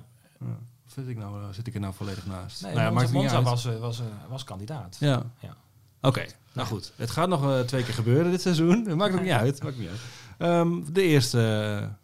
[0.86, 2.62] Of Zit ik, nou, eh, zit ik er nou volledig naast?
[2.62, 4.96] Nee, nou ja, Monza, was, eh, was, eh, was kandidaat.
[5.00, 5.22] Ja.
[5.40, 5.56] Ja.
[6.00, 6.92] Oké, nou goed.
[6.96, 8.84] Het gaat nog eh, twee keer gebeuren dit seizoen.
[8.86, 9.62] Het maakt ook niet uit.
[9.62, 10.00] Maakt niet uit.
[10.38, 11.38] Ehm, de eerste,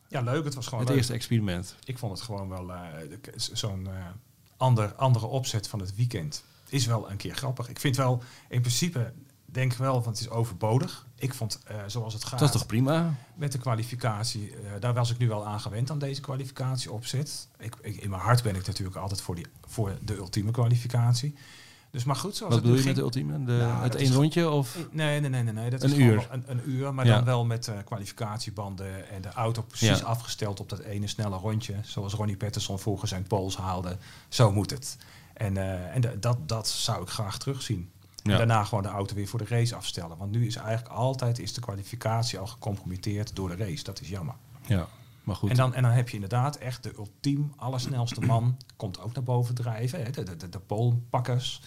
[0.09, 0.44] Ja, leuk.
[0.44, 0.99] Het was gewoon het leuk.
[0.99, 1.77] eerste experiment.
[1.85, 3.92] Ik vond het gewoon wel eh, de- zo'n eh,
[4.59, 6.44] ander, andere opzet van het weekend.
[6.68, 7.68] Is wel een keer grappig.
[7.68, 9.12] Ik vind wel, in principe,
[9.44, 11.07] denk ik wel, want het is overbodig.
[11.14, 13.14] Ik vond, eh, zoals het gaat, Dat is toch prima?
[13.35, 17.49] met de kwalificatie, eh, daar was ik nu wel aan gewend aan deze kwalificatieopzet.
[17.59, 21.35] Ik, ik, in mijn hart ben ik natuurlijk altijd voor, die, voor de ultieme kwalificatie.
[21.90, 23.44] Dus maar goed, zoals Wat het bedoel je met de ultieme?
[23.44, 24.77] De, Nou, het één rondje of?
[24.90, 25.70] Nee, nee, nee, nee, nee.
[25.70, 26.29] Dat Een is uur.
[26.31, 27.14] Een, een uur, maar Ja.
[27.14, 30.05] dan wel met eh, kwalificatiebanden en de auto precies Ja.
[30.05, 31.74] afgesteld op dat ene snelle rondje.
[31.83, 33.96] Zoals Ronnie Patterson vroeger zijn pols haalde.
[34.29, 34.96] Zo moet het.
[35.35, 37.90] En, eh, en de- dat, dat zou ik graag terugzien.
[38.22, 38.33] Ja.
[38.33, 40.16] En daarna gewoon de auto weer voor de race afstellen.
[40.16, 43.85] Want nu is eigenlijk altijd is de kwalificatie al gecompromitteerd door de race.
[43.85, 44.35] Dat is jammer.
[44.66, 44.87] Ja,
[45.24, 45.51] maar goed.
[45.51, 48.57] En dan, en dan heb je inderdaad echt de ultiem allersnelste man.
[48.77, 50.03] Komt ook naar boven drijven.
[50.05, 51.62] Hè, de, de, de, de poolpakkers.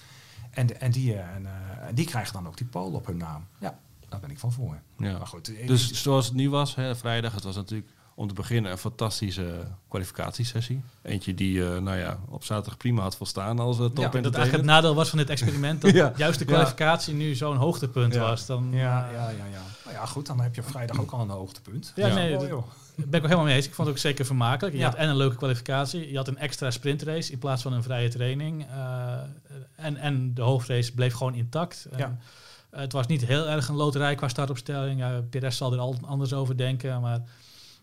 [0.51, 3.17] En, en, die, eh, en, eh, en die krijgen dan ook die pool op hun
[3.17, 3.45] naam.
[3.59, 4.79] Ja, daar ben ik van voor.
[4.97, 5.17] ja.
[5.17, 8.34] Maar goed, ik- Dus zoals het nu was, hè, vrijdag, het was natuurlijk om te
[8.34, 10.82] beginnen een fantastische kwalificatiesessie.
[11.02, 14.52] Eentje die, eh, nou ja, op zaterdag prima had volstaan als uh, top dat eigenlijk
[14.52, 15.82] het nadeel was van dit experiment.
[15.82, 16.13] Dat Ja.
[16.15, 16.52] juist de Ja.
[16.52, 18.19] kwalificatie nu zo'n hoogtepunt Ja.
[18.19, 18.45] was.
[18.45, 19.62] Dan, Ja, eh, ja, ja, ja.
[19.86, 21.93] Nou ja, goed, dan heb je vrijdag ook al een hoogtepunt.
[21.95, 22.13] Ja, Ja.
[22.13, 22.50] nee, joh.
[22.50, 22.60] daar
[22.95, 23.65] ben ik ook helemaal mee eens.
[23.65, 24.76] Ik vond het ook zeker vermakelijk.
[24.76, 24.88] Je Ja.
[24.89, 26.12] had en een leuke kwalificatie.
[26.12, 28.65] Je had een extra sprintrace in plaats van een vrije training.
[28.69, 29.13] Eh,
[29.76, 31.88] en, en de hoofdrace bleef gewoon intact.
[31.91, 32.17] En, Ja.
[32.69, 35.00] eh, het was niet heel erg een loterij qua startopstelling.
[35.00, 37.02] Ja, Perez zal er al anders over denken.
[37.02, 37.21] Maar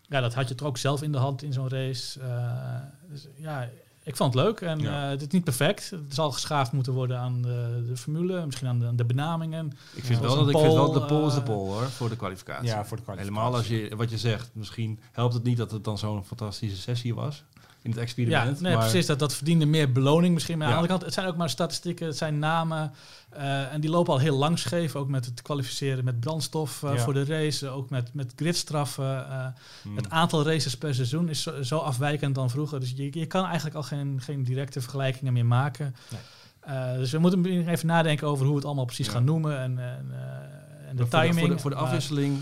[0.09, 2.19] ja, dat had je toch ook zelf in de hand in zo'n race.
[2.19, 2.75] Eh,
[3.09, 3.69] dus, ja,
[4.03, 4.61] ik vond het leuk.
[4.61, 5.03] En Ja.
[5.03, 5.89] eh, het is niet perfect.
[5.89, 8.45] Het zal geschaafd moeten worden aan de, de formule.
[8.45, 9.67] Misschien aan de, aan de benamingen.
[9.93, 11.71] Ik vind Ja, wel dat ik vind wel pole, de pol is de eh, pol
[11.73, 12.65] hoor, voor de kwalificatie.
[12.67, 13.39] Ja, voor de kwalificatie.
[13.41, 16.77] Helemaal als je, wat je zegt, misschien helpt het niet dat het dan zo'n fantastische
[16.77, 17.43] sessie was
[17.81, 18.57] in het experiment.
[18.57, 19.05] Ja, nee, maar precies.
[19.05, 20.57] Dat, dat verdiende meer beloning misschien.
[20.57, 22.93] Maar aan de andere kant, het zijn ook maar statistieken, het zijn namen.
[23.29, 24.95] eh, en die lopen al heel lang scheef.
[24.95, 26.97] Ook met het kwalificeren met brandstof eh, Ja.
[27.03, 27.69] voor de race.
[27.69, 29.29] Ook met, met gridstraffen.
[29.29, 29.45] eh,
[29.81, 29.95] Hmm.
[29.95, 32.79] Het aantal races per seizoen is zo, zo afwijkend dan vroeger.
[32.79, 35.95] Dus je, je kan eigenlijk al geen, geen directe vergelijkingen meer maken.
[36.09, 36.97] Nee.
[36.97, 39.59] Dus we moeten even nadenken over hoe we het allemaal precies gaan noemen.
[39.59, 40.05] En, en,
[40.89, 41.39] en de voor timing.
[41.39, 42.37] Voor de, voor de Maar afwisseling.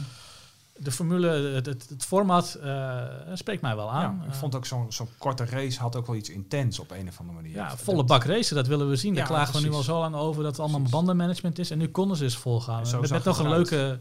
[0.79, 4.17] De formule, het, het, het format eh, spreekt mij wel aan.
[4.19, 6.91] Ja, ik Eh, vond ook zo'n zo'n korte race had ook wel iets intens op
[6.91, 7.55] een of andere manier.
[7.55, 9.13] Ja, volle dat- bak racen, dat willen we zien.
[9.13, 10.97] Daar Ja, klagen we nu al zo lang over dat het allemaal Precies.
[10.97, 11.71] bandenmanagement is.
[11.71, 12.85] En nu konden ze eens volgaan.
[12.87, 13.99] Zo Met, met nog het een leuke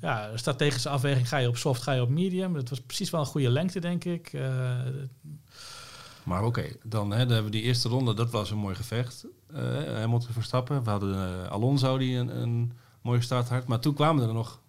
[0.00, 1.28] ja, strategische afweging.
[1.28, 2.52] Ga je op soft, ga je op medium.
[2.54, 4.32] Dat was precies wel een goede lengte, denk ik.
[4.32, 4.76] Eh,
[6.22, 9.24] Maar oké, dan, hè, dan hebben we die eerste ronde, dat was een mooi gevecht.
[9.54, 9.62] Eh
[9.94, 10.84] Hamilton Verstappen.
[10.84, 13.66] We hadden Alonso die een, een mooie start had.
[13.66, 14.60] Maar toen kwamen er nog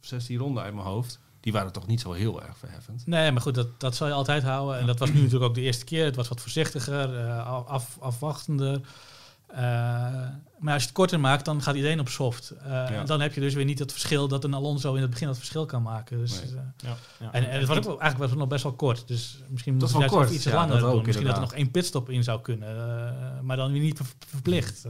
[0.00, 1.18] 16 ronden uit mijn hoofd.
[1.40, 3.06] Die waren toch niet zo heel erg verheffend.
[3.06, 4.78] nee, maar goed, dat, dat zal je altijd houden.
[4.78, 6.04] En dat was nu natuurlijk ook de eerste keer.
[6.04, 8.80] Het was wat voorzichtiger, eh, af, afwachtender.
[9.46, 9.58] Eh,
[10.58, 12.50] maar als je het korter maakt, dan gaat iedereen op soft.
[12.50, 15.10] Eh, en Dan heb je dus weer niet het verschil dat een Alonso in het
[15.10, 16.18] begin dat verschil kan maken.
[16.18, 16.50] Dus, Nee.
[16.50, 17.32] eh, Ja, ja.
[17.32, 19.08] En, en het was ook, wel- eigenlijk was het nog best wel kort.
[19.08, 21.06] Dus misschien Dat wel juist kort, iets langer dat ook.
[21.06, 22.68] Misschien dat er nog één pitstop in zou kunnen.
[22.68, 24.84] eh, maar dan weer niet ver- verplicht.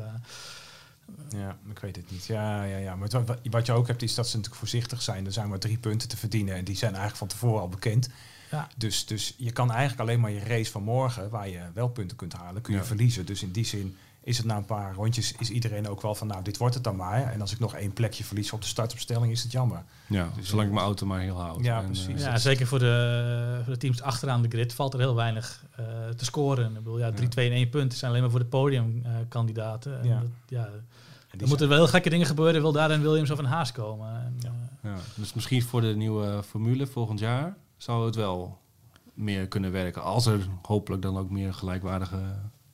[1.29, 2.27] Ja, ik weet het niet.
[2.27, 2.97] Ja, ja, ja.
[2.97, 5.27] Maar wat, wat je ook hebt is dat ze natuurlijk voorzichtig zijn.
[5.27, 8.09] Er zijn maar drie punten te verdienen en die zijn eigenlijk van tevoren al bekend.
[8.51, 8.69] Ja.
[8.77, 12.17] Dus, dus je kan eigenlijk alleen maar je race van morgen, waar je wel punten
[12.17, 12.85] kunt halen, kun je Ja.
[12.87, 13.27] verliezen.
[13.27, 13.97] Dus in die zin
[14.29, 16.85] is het na een paar rondjes, is iedereen ook wel van, nou, dit wordt het
[16.85, 17.33] dan maar.
[17.33, 19.83] En als ik nog één plekje verlies op de startopstelling, is het jammer.
[20.07, 21.65] Ja, Dus, zolang eh, ik mijn auto maar heel houd.
[21.65, 22.07] Ja, En, precies.
[22.07, 25.65] eh, Ja, zeker voor de, voor de teams achteraan de grid valt er heel weinig
[25.77, 25.85] eh,
[26.17, 26.69] te scoren.
[26.69, 29.93] Ik bedoel, ja, 3, 2 en 1 punten zijn alleen maar voor de podiumkandidaten.
[29.93, 30.09] Ja.
[30.09, 30.23] ja.
[30.49, 30.73] ja, En
[31.31, 32.61] die er moeten wel heel gekke dingen gebeuren.
[32.61, 34.09] Wil daar een Williams of een Haas komen.
[34.25, 34.53] En, Ja.
[34.83, 34.99] eh, ja.
[35.15, 38.59] Dus misschien voor de nieuwe formule volgend jaar zou het wel
[39.15, 40.03] meer kunnen werken.
[40.03, 42.19] Als er hopelijk dan ook meer gelijkwaardige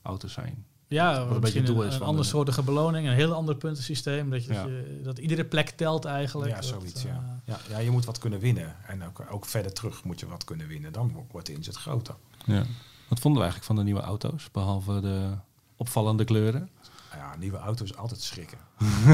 [0.03, 0.64] auto's zijn.
[0.88, 4.31] Ja, een beetje doel een, is een ander de- soortige beloning, een heel ander puntensysteem.
[4.31, 4.66] Dat, je, Ja.
[5.03, 6.51] dat, iedere plek telt eigenlijk.
[6.51, 7.40] Ja, Dat, zoiets, eh, ja.
[7.44, 7.59] ja.
[7.68, 8.77] Ja, je moet wat kunnen winnen.
[8.87, 10.92] En ook, ook verder terug moet je wat kunnen winnen.
[10.92, 12.14] Dan wo- wordt de inzet groter.
[12.47, 12.62] Ja.
[13.09, 14.51] Wat vonden we eigenlijk van de nieuwe auto's?
[14.53, 15.31] Behalve de
[15.77, 16.68] opvallende kleuren.
[17.12, 18.59] Ja, nieuwe auto's altijd schrikken.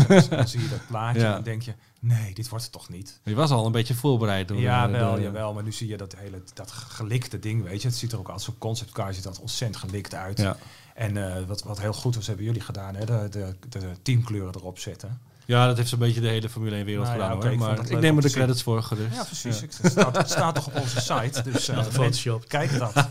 [0.08, 1.26] dan, dan zie je dat plaatje Ja.
[1.26, 3.20] en dan denk je, nee, dit wordt het toch niet.
[3.24, 4.48] Je was al een beetje voorbereid.
[4.48, 5.52] Door Ja, wel, de- jawel.
[5.54, 7.88] Maar nu zie je dat hele dat gelikte ding, weet je.
[7.88, 10.38] Het ziet er ook als zo'n conceptcar ziet dat ontzettend gelikt uit.
[10.38, 10.56] Ja.
[11.00, 13.04] En eh, wat, wat heel goed was, hebben jullie gedaan, hè?
[13.04, 15.20] De, de, de teamkleuren erop zetten.
[15.50, 17.58] Ja, dat heeft zo'n beetje de hele Formule 1 wereld Nou ja, gedaan hoor.
[17.58, 19.14] Maar ik neem er de credits voor gerust.
[19.14, 19.60] Ja, precies.
[19.60, 19.66] Ja.
[19.82, 21.42] Het, staat, het staat toch op onze site.
[21.50, 22.46] Dus eh, Nog gefotoshopt.
[22.46, 22.92] kijk dat.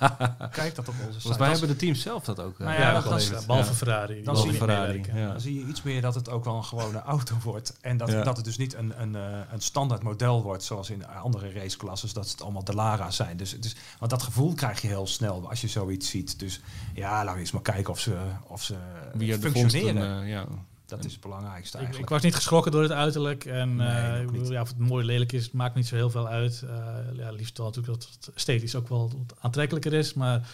[0.51, 1.19] Kijk dat op onze site.
[1.19, 2.59] Volgens mij hebben de teams zelf dat ook.
[2.59, 3.73] eh, Nou ja, dat- is is- behalve.
[3.73, 4.23] Ferrari.
[4.23, 5.17] Dan zie je Ferrari, meewerken.
[5.21, 5.27] ja.
[5.31, 7.77] Dan zie je iets meer dat het ook wel een gewone auto wordt.
[7.81, 9.21] En dat, dat het dus niet een, een, eh,
[9.51, 12.13] een standaard model wordt zoals in andere raceklasses.
[12.13, 13.37] Dat het allemaal de Lara zijn.
[13.37, 16.39] Dus, het is, want dat gevoel krijg je heel snel als je zoiets ziet.
[16.39, 16.61] Dus
[16.93, 18.75] ja, laten we eens maar kijken of ze, of ze
[19.13, 19.93] Wie er functioneren.
[19.93, 20.45] vondsten, eh, ja.
[20.89, 22.09] Dat is het belangrijkste Ik, ik eigenlijk.
[22.09, 23.45] was niet geschrokken door het uiterlijk.
[23.45, 26.63] En Nee, eh, ja, of het mooi lelijk is, maakt niet zo heel veel uit.
[26.67, 30.13] Eh ja, liefst wel natuurlijk dat het esthetisch ook wel aantrekkelijker is.
[30.13, 30.49] Maar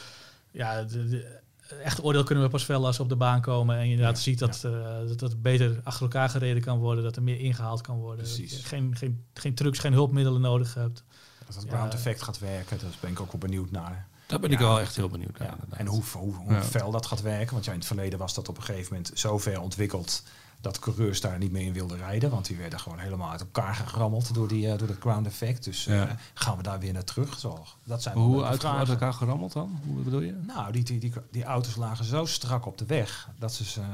[0.51, 1.43] ja, de, de-
[1.83, 3.75] echt oordeel kunnen we pas vellen als we op de baan komen.
[3.77, 4.71] En je inderdaad Ja, ziet dat, eh,
[5.07, 7.03] dat het beter achter elkaar gereden kan worden.
[7.03, 8.23] Dat er meer ingehaald kan worden.
[8.25, 8.51] Precies.
[8.51, 11.03] Dat je geen, geen, geen trucs, geen hulpmiddelen nodig hebt.
[11.45, 14.07] Dat het ground effect gaat werken, daar ben ik ook wel benieuwd naar.
[14.27, 14.55] Daar ben Ja.
[14.55, 15.55] ik wel echt heel benieuwd naar.
[15.69, 16.61] En hoe, hoe, hoe Ja.
[16.63, 17.53] fel dat gaat werken.
[17.53, 20.23] Want ja, in het verleden was dat op een gegeven moment zo ver ontwikkeld
[20.61, 22.29] dat coureurs daar niet mee in wilden rijden.
[22.29, 25.63] Want die werden gewoon helemaal uit elkaar gerammeld door, die, eh, door dat ground effect.
[25.63, 26.15] Dus eh, Ja.
[26.33, 27.39] gaan we daar weer naar terug?
[27.39, 29.79] Zo, dat zijn hoe uit, uit elkaar gerammeld dan?
[29.85, 30.31] Hoe bedoel je?
[30.47, 33.81] Nou, die, die, die, die auto's lagen zo strak op de weg dat ze ze
[33.81, 33.87] eh,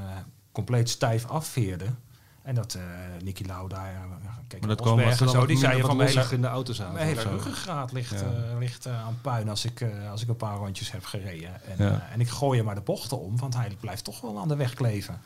[0.51, 1.99] compleet stijf afveerden.
[2.41, 2.81] En dat eh
[3.23, 3.99] Nicky Lauda, uh,
[4.47, 6.93] kijk, Maar dat en zo, die zeiden van mijn in de auto zaten.
[6.93, 8.17] mijn hele ruggengraat ligt, Ja.
[8.17, 11.63] eh, ligt eh, aan puin als ik, als ik een paar rondjes heb gereden.
[11.63, 12.07] En, Ja.
[12.11, 14.55] en ik gooi er maar de bochten om, want hij blijft toch wel aan de
[14.55, 15.21] weg kleven.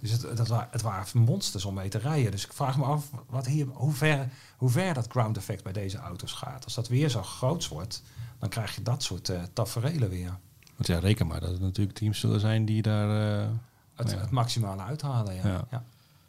[0.00, 2.30] Dus het, dat het waren monsters om mee te rijden.
[2.30, 5.72] Dus ik vraag me af wat hier, hoe, ver, hoe ver dat ground effect bij
[5.72, 6.64] deze auto's gaat.
[6.64, 8.02] Als dat weer zo groot wordt,
[8.38, 10.36] dan krijg je dat soort taferelen weer.
[10.76, 13.08] Want ja, reken maar dat er natuurlijk teams zullen zijn die daar...
[13.94, 14.18] Het, Ja.
[14.18, 15.66] het maximale uithalen, ja.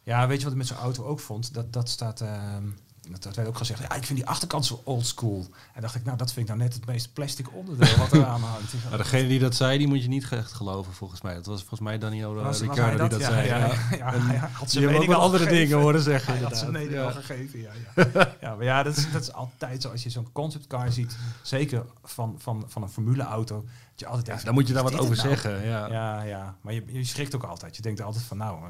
[0.08, 0.28] Ja.
[0.28, 1.54] Weet je wat ik met zo'n auto ook vond?
[1.54, 2.22] Dat, dat staat...
[2.22, 2.63] ehm,
[3.12, 5.46] dat, dat werd ook gezegd, ja, ik vind die achterkant zo old school.
[5.74, 8.41] En dacht ik, nou, dat vind ik nou net het meest plastic onderdeel wat eraan
[8.41, 8.72] hangt.
[8.98, 11.34] Degene die dat zei, die moet je niet echt geloven volgens mij.
[11.34, 12.67] Dat was volgens mij Daniel uh, was- hij
[12.98, 13.48] die dat Ja, zei.
[13.48, 13.74] ja, Ja.
[13.91, 15.63] ja, had zijn Die hebben ook wel andere gegeven.
[15.67, 16.34] dingen horen zeggen.
[16.34, 16.89] Hij had zijn inderdaad.
[16.91, 17.15] mening Ja.
[17.15, 17.72] al gegeven, ja.
[18.13, 19.89] Ja, ja maar ja, dat is, dat is altijd zo.
[19.89, 23.65] Als je zo'n conceptcar ziet, zeker van, van, van een formuleauto, dat
[24.00, 25.28] je altijd Ja, denkt, daar moet je daar wat over nou?
[25.28, 25.66] zeggen.
[25.66, 25.88] Ja.
[25.92, 26.56] Ja, ja.
[26.62, 27.76] Maar je, je schrikt ook altijd.
[27.76, 28.70] Je denkt altijd van nou, eh,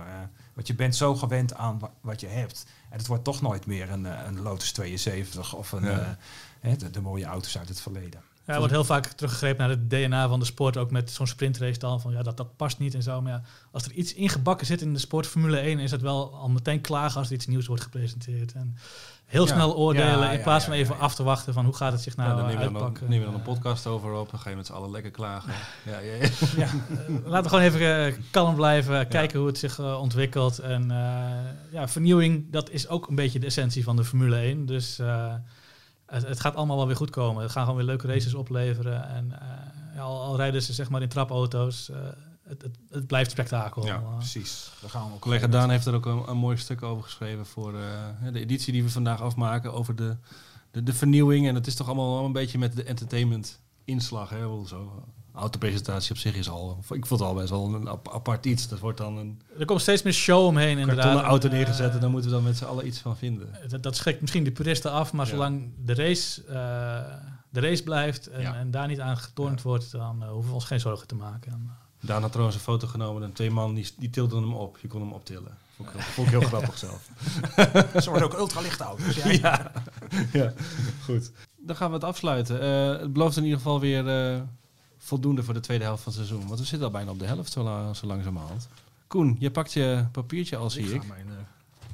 [0.54, 2.66] want je bent zo gewend aan wa- wat je hebt.
[2.90, 6.00] En het wordt toch nooit meer een, eh, een Lotus 72 of een, Ja.
[6.00, 6.08] eh,
[6.60, 8.22] hè, de, de mooie auto's uit het verleden.
[8.46, 10.78] Ja, er wordt heel vaak teruggegrepen naar het DNA van de sport.
[10.78, 12.02] Ook met zo'n sprintrace dan.
[12.02, 13.22] Van ja, dat, dat past niet en zo.
[13.22, 15.80] Maar ja, als er iets ingebakken zit in de sport Formule 1...
[15.80, 18.54] is het wel al meteen klagen als er iets nieuws wordt gepresenteerd.
[18.54, 18.76] En
[19.28, 19.54] heel Ja.
[19.54, 22.16] snel oordelen Ja, in plaats van even af te wachten van hoe gaat het zich
[22.16, 23.10] nou dan we dan, uitpakken.
[23.10, 24.30] nemen we dan een podcast over op.
[24.32, 25.54] Dan ga je met z'n allen lekker klagen.
[25.86, 26.00] Ja.
[26.00, 26.30] Eh,
[27.26, 30.60] Laten we gewoon even eh, kalm blijven, kijken hoe het zich eh, ontwikkelt.
[30.60, 30.88] En
[31.72, 34.66] ja, vernieuwing, dat is ook een beetje de essentie van de Formule 1.
[34.66, 34.98] Dus
[36.06, 37.42] het, het gaat allemaal wel weer goed komen.
[37.44, 39.10] Het gaan gewoon weer leuke races opleveren.
[39.10, 39.40] En
[40.00, 41.90] al, al rijden ze zeg maar in trapauto's,
[42.48, 43.86] het, het, het blijft spektakel.
[43.86, 44.72] Ja, Eh, Precies.
[44.82, 47.74] We gaan ook Collega Daan heeft er ook een, een mooi stuk over geschreven voor
[47.76, 47.82] eh,
[48.34, 50.16] de editie die we vandaag afmaken over de,
[50.72, 51.48] de, de vernieuwing.
[51.48, 54.30] En het is toch allemaal wel een beetje met de entertainment inslag.
[54.30, 54.40] Hè?
[54.40, 55.04] Wel zo.
[55.34, 58.68] Autopresentatie op zich is al, ik vond het al best wel een ap- apart iets.
[58.68, 60.96] Dat wordt dan een er komt steeds meer show omheen inderdaad.
[60.96, 63.18] kartonnen auto En, neergezet en eh, dan moeten we dan met z'n allen iets van
[63.18, 63.50] vinden.
[63.68, 65.32] dat, dat schrikt misschien de puristen af, maar Ja.
[65.32, 67.14] zolang de race, eh,
[67.50, 68.56] de race blijft en, Ja.
[68.56, 69.68] en daar niet aan getornd Ja.
[69.68, 71.52] wordt, dan eh, hoeven we ons geen zorgen te maken.
[71.52, 74.78] En, Daan had trouwens een foto genomen en twee man die, die tilden hem op.
[74.82, 75.58] Je kon hem optillen.
[75.76, 77.10] Vond ik, heel- vond ik heel grappig zelf.
[78.04, 79.16] Ze worden ook ultralichte auto's.
[79.16, 79.30] Ja.
[79.32, 79.72] ja.
[80.40, 80.54] ja,
[81.04, 81.32] goed.
[81.58, 82.62] Dan gaan we het afsluiten.
[82.62, 84.42] Eh, het belooft in ieder geval weer eh,
[84.98, 86.48] voldoende voor de tweede helft van het seizoen.
[86.48, 88.68] Want we zitten al bijna op de helft, zo, la- zo langzamerhand.
[89.08, 91.02] Koen, je pakt je papiertje al, zie ik.
[91.02, 91.34] ga mijn, eh,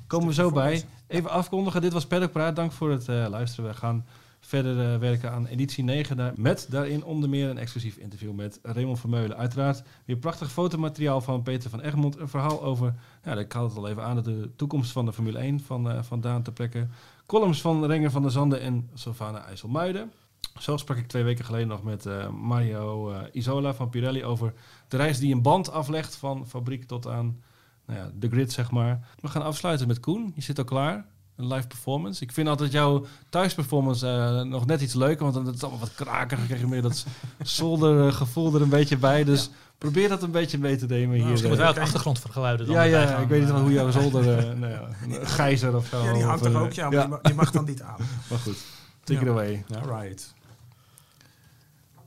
[0.07, 0.85] Komen we zo bij.
[1.07, 1.81] Even afkondigen.
[1.81, 2.55] Dit was Paddock Praat.
[2.55, 3.69] Dank voor het luisteren.
[3.71, 4.05] We gaan
[4.45, 6.17] verder eh, werken aan editie 9.
[6.17, 9.38] Daar, met daarin onder meer een exclusief interview met Raymond Vermeulen.
[9.38, 12.19] Uiteraard weer prachtig fotomateriaal van Peter van Egmond.
[12.19, 15.39] Een verhaal over, ja, ik haal het al even aan, de toekomst van de Formule
[15.39, 16.88] 1 van, eh, van Daan ter plekke.
[17.25, 20.12] Columns van Renger van der Zanden en Sylvana IJsselmuiden.
[20.60, 24.53] Zo sprak ik twee weken geleden nog met eh, Mario Isola van Pirelli over
[24.88, 27.41] de reis die een band aflegt van fabriek tot aan
[27.86, 29.08] nou ja, de grid, zeg maar.
[29.19, 30.32] We gaan afsluiten met Koen.
[30.36, 31.06] Je zit al klaar.
[31.36, 32.23] Een live performance.
[32.23, 35.79] Ik vind altijd jouw thuisperformance eh nog net iets leuker, want dan is het allemaal
[35.81, 36.38] wat kraker.
[36.38, 37.06] Dan krijg je meer dat
[37.44, 39.23] zoldergevoel er een beetje bij.
[39.23, 41.25] Dus probeer dat een beetje mee te nemen hier.
[41.25, 41.65] Misschien moet eh.
[41.65, 43.60] wel ook achtergrondvergeluiden dan ja, ja, gaan, ik weet niet eh.
[43.62, 44.38] hoe jouw zolder...
[44.38, 46.04] eh nou ja, een gijzer of zo.
[46.04, 46.73] Ja, die hangt of, er eh, ook.
[46.73, 48.00] Ja, maar Die, mag, die mag dan niet aan.
[48.29, 48.58] Maar goed,
[49.04, 49.31] take it Ja.
[49.31, 49.63] away.
[49.75, 50.34] Alright.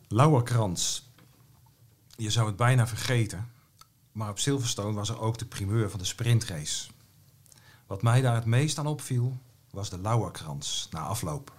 [0.08, 1.10] Lauwerkrans.
[2.16, 3.48] Je zou het bijna vergeten,
[4.12, 6.88] maar op Silverstone was er ook de primeur van de sprintrace.
[7.86, 9.38] Wat mij daar het meest aan opviel,
[9.70, 11.52] was de Lauwerkrans na afloop.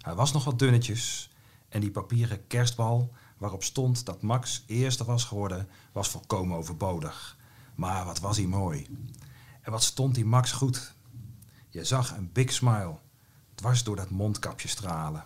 [0.00, 1.30] Hij was nog wat dunnetjes
[1.68, 7.36] en die papieren kerstbal waarop stond dat Max eerste was geworden, was volkomen overbodig.
[7.74, 8.86] Maar wat was hij mooi.
[9.60, 10.94] En wat stond die Max goed.
[11.68, 12.98] Je zag een big smile
[13.54, 15.24] dwars door dat mondkapje stralen.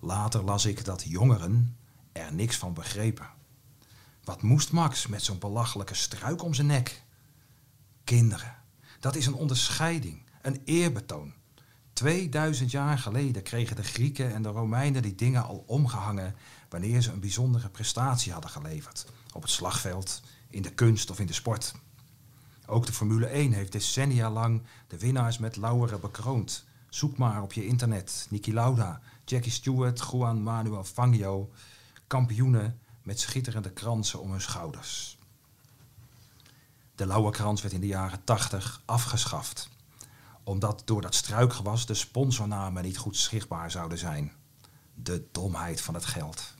[0.00, 1.76] Later las ik dat jongeren
[2.12, 3.28] er niks van begrepen.
[4.24, 7.02] Wat moest Max met zo'n belachelijke struik om zijn nek?
[8.04, 8.56] Kinderen,
[9.00, 11.32] dat is een onderscheiding, een eerbetoon.
[11.92, 16.34] 2000 jaar geleden kregen de Grieken en de Romeinen die dingen al omgehangen
[16.68, 19.06] wanneer ze een bijzondere prestatie hadden geleverd.
[19.32, 21.74] Op het slagveld, in de kunst of in de sport.
[22.66, 26.64] Ook de Formule 1 heeft decennia lang de winnaars met lauweren bekroond.
[26.88, 28.26] Zoek maar op je internet.
[28.30, 31.50] Niki Lauda, Jackie Stewart, Juan Manuel Fangio.
[32.06, 35.15] Kampioenen met schitterende kransen om hun schouders.
[36.96, 39.68] De lauwerkrans werd in de jaren 80 afgeschaft.
[40.44, 44.32] Omdat door dat struikgewas de sponsornamen niet goed zichtbaar zouden zijn.
[44.94, 46.54] De domheid van het geld.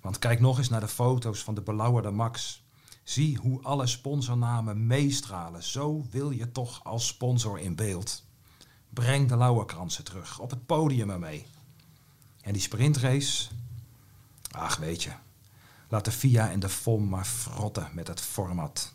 [0.00, 2.64] Want kijk nog eens naar de foto's van de belauwerde Max.
[3.02, 5.62] Zie hoe alle sponsornamen meestralen.
[5.62, 8.24] Zo wil je toch als sponsor in beeld.
[8.90, 10.38] Breng de lauwerkransen terug.
[10.38, 11.46] Op het podium ermee.
[12.40, 13.48] En die sprintrace?
[14.50, 15.12] Ach, weet je.
[15.88, 18.94] Laat de FIA en de FOM maar frotten met het format.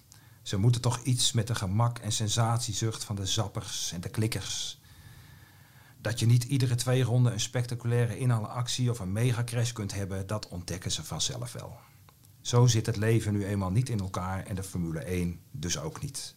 [0.49, 4.81] Ze moeten toch iets met de gemak en sensatiezucht van de zappers en de klikkers.
[6.01, 10.47] Dat je niet iedere twee ronden een spectaculaire inhaalactie of een megacrash kunt hebben, dat
[10.47, 11.77] ontdekken ze vanzelf wel.
[12.41, 16.01] Zo zit het leven nu eenmaal niet in elkaar en de Formule 1 dus ook
[16.01, 16.35] niet.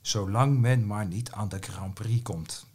[0.00, 2.66] Zolang men maar niet aan de Grand Prix komt.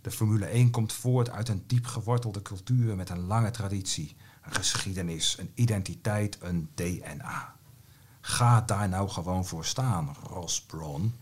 [0.00, 4.52] De Formule 1 komt voort uit een diep gewortelde cultuur met een lange traditie, een
[4.52, 7.58] geschiedenis, een identiteit, een DNA.
[8.20, 11.14] Ga daar nou gewoon voor staan, Ross Brawn.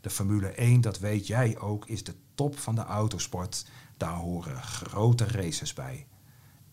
[0.00, 3.64] De Formule 1, dat weet jij ook, is de top van de autosport.
[3.96, 6.06] Daar horen grote races bij.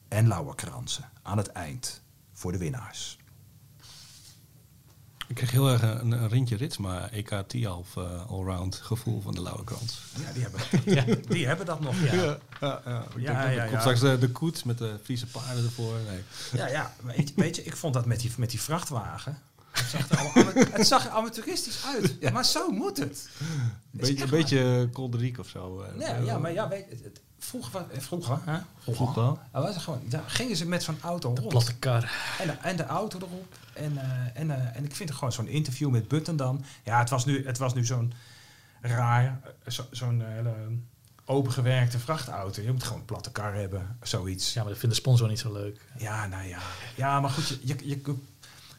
[0.07, 2.01] En lauwerkransen aan het eind
[2.33, 3.17] voor de winnaars.
[5.27, 9.41] Ik kreeg heel erg een, een Rintje Ritsma EK T-half uh, allround gevoel van de
[9.41, 10.01] Lauwerkrans.
[10.25, 10.61] Ja, die hebben,
[10.95, 12.13] ja, die hebben dat nog, ja.
[12.59, 12.81] ja,
[13.17, 13.65] ja, ja.
[13.67, 15.97] Komt straks de, de koets met de Friese paarden ervoor.
[16.07, 16.21] Nee.
[16.53, 16.93] Ja, ja.
[17.03, 19.37] Weet, je- weet je, ik vond dat met die, met die vrachtwagen.
[19.81, 22.31] Het zag er, allemaal ama- het zag er amateuristisch uit.
[22.33, 23.29] Maar zo moet het.
[23.37, 25.81] Het Beetje, een beetje Kolderiek of zo.
[25.81, 25.97] eh.
[26.07, 26.23] waar.
[26.25, 28.57] Ja, maar ja, weet, je, het- vroeger, eh, vroeger, hè?
[28.79, 29.37] vroeger, Vroeger.
[29.51, 31.51] Was het gewoon, daar gingen ze met zo'n auto De rond.
[31.51, 32.11] platte kar.
[32.39, 33.53] En de, en de auto erop.
[33.73, 36.63] En, eh, en, eh, en ik vind het gewoon zo'n interview met Button dan.
[36.83, 38.13] Ja, het was nu, het was nu zo'n
[38.81, 40.53] raar, eh, zo- zo'n hele
[41.25, 42.61] opengewerkte vrachtauto.
[42.61, 44.53] Je moet gewoon een platte kar hebben, zoiets.
[44.53, 45.81] Ja, maar dat vindt de sponsor niet zo leuk.
[45.97, 46.59] Ja, nou ja.
[46.95, 48.19] Ja, maar goed, je, je, je kunt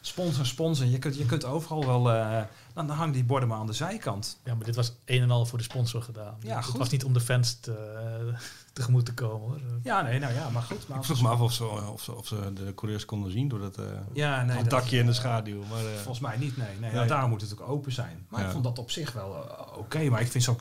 [0.01, 0.85] sponsor, sponsor.
[0.85, 2.11] Je kunt, je kunt overal wel...
[2.11, 2.41] eh,
[2.73, 4.39] dan hangen die borden maar aan de zijkant.
[4.43, 6.35] Ja, maar dit was een en al voor de sponsor gedaan.
[6.39, 6.77] Ja, het goed.
[6.77, 8.39] was niet om de fans te, eh,
[8.73, 9.39] tegemoet te komen.
[9.47, 9.59] Hoor.
[9.83, 10.87] Ja, nee, nou ja, maar goed.
[10.87, 13.47] Maar Ik vroeg me af of ze, of, ze, of ze de coureurs konden zien
[13.47, 15.63] door dat, eh Ja, nee, dat dakje in de schaduw.
[15.69, 16.67] Maar, eh, Volgens mij niet, nee.
[16.79, 17.07] nee, Nee.
[17.07, 18.25] daarom moet het ook open zijn.
[18.29, 18.45] Maar Ja.
[18.45, 19.35] ik vond dat op zich wel
[19.77, 20.09] oké.
[20.09, 20.57] maar ik vind zo...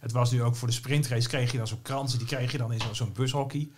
[0.00, 2.18] ja, het was nu ook voor de sprintrace, kreeg je dan zo'n kransen.
[2.18, 3.68] Die kreeg je dan in zo- zo'n bushockey.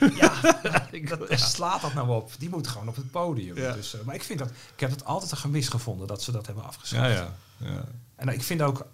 [0.20, 0.40] ja,
[1.18, 2.30] dat, slaat dat nou op?
[2.38, 3.56] Die moet gewoon op het podium.
[3.56, 3.72] Ja.
[3.72, 4.50] Dus, eh, maar ik vind dat...
[4.50, 7.12] Ik heb het altijd een gemis gevonden dat ze dat hebben afgeschaft.
[7.12, 7.84] ja, ja, ja.
[8.16, 8.86] En ik vind ook,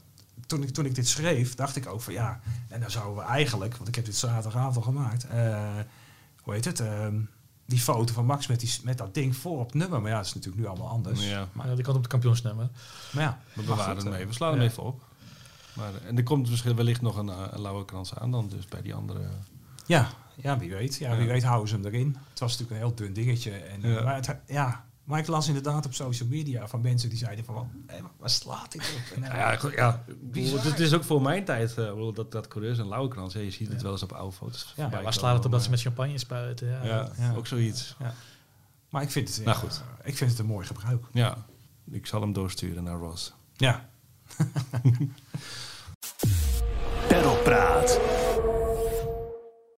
[0.46, 3.22] toen ik, toen ik dit schreef, dacht ik ook van ja, en dan zouden we
[3.22, 5.68] eigenlijk, want ik heb dit zaterdagavond al gemaakt, eh,
[6.42, 7.16] hoe heet het, ehm,
[7.66, 10.00] die foto van Max met, die, met dat ding voor op het nummer.
[10.00, 11.28] Maar ja, dat is natuurlijk nu allemaal anders.
[11.28, 11.48] Ja.
[11.52, 12.68] Maar die kant op het kampioensnummer.
[13.12, 14.26] Maar ja, We bewaren goed, het eh, mee.
[14.26, 14.68] We slaan hem ja.
[14.68, 15.02] even op.
[15.72, 18.48] Maar, eh, en er komt misschien wellicht nog een, eh, een lauwe krans aan dan
[18.48, 19.20] dus bij die andere.
[19.86, 20.96] Ja, ja, wie weet.
[20.96, 22.16] Ja, wie weet houden ze hem erin.
[22.30, 23.50] Het was natuurlijk een heel dun dingetje.
[23.50, 24.02] En, eh, Ja.
[24.02, 27.54] maar, het, ja, maar ik las inderdaad op social media van mensen die zeiden van,
[27.54, 29.16] wat, hé, maar waar slaat dit op?
[29.16, 30.04] En, eh, Ja, ja.
[30.62, 33.34] Dit is ook voor mijn tijd, eh, bedoel, dat, dat coureurs een lauwe krans.
[33.34, 33.82] hè, je ziet het Ja.
[33.82, 34.72] wel eens op oude foto's.
[34.76, 36.68] Ja, waar slaat het op dat ze met champagne spuiten?
[36.68, 37.34] Ja, Ja, Ja.
[37.34, 37.96] ook zoiets.
[38.90, 39.82] Maar ik vind, het, Nou, goed.
[40.04, 41.04] ik vind het een mooi gebruik.
[41.12, 41.36] Ja,
[41.90, 43.32] ik zal hem doorsturen naar Ross.
[43.56, 43.88] Ja,
[47.08, 48.11] Peddelpraat.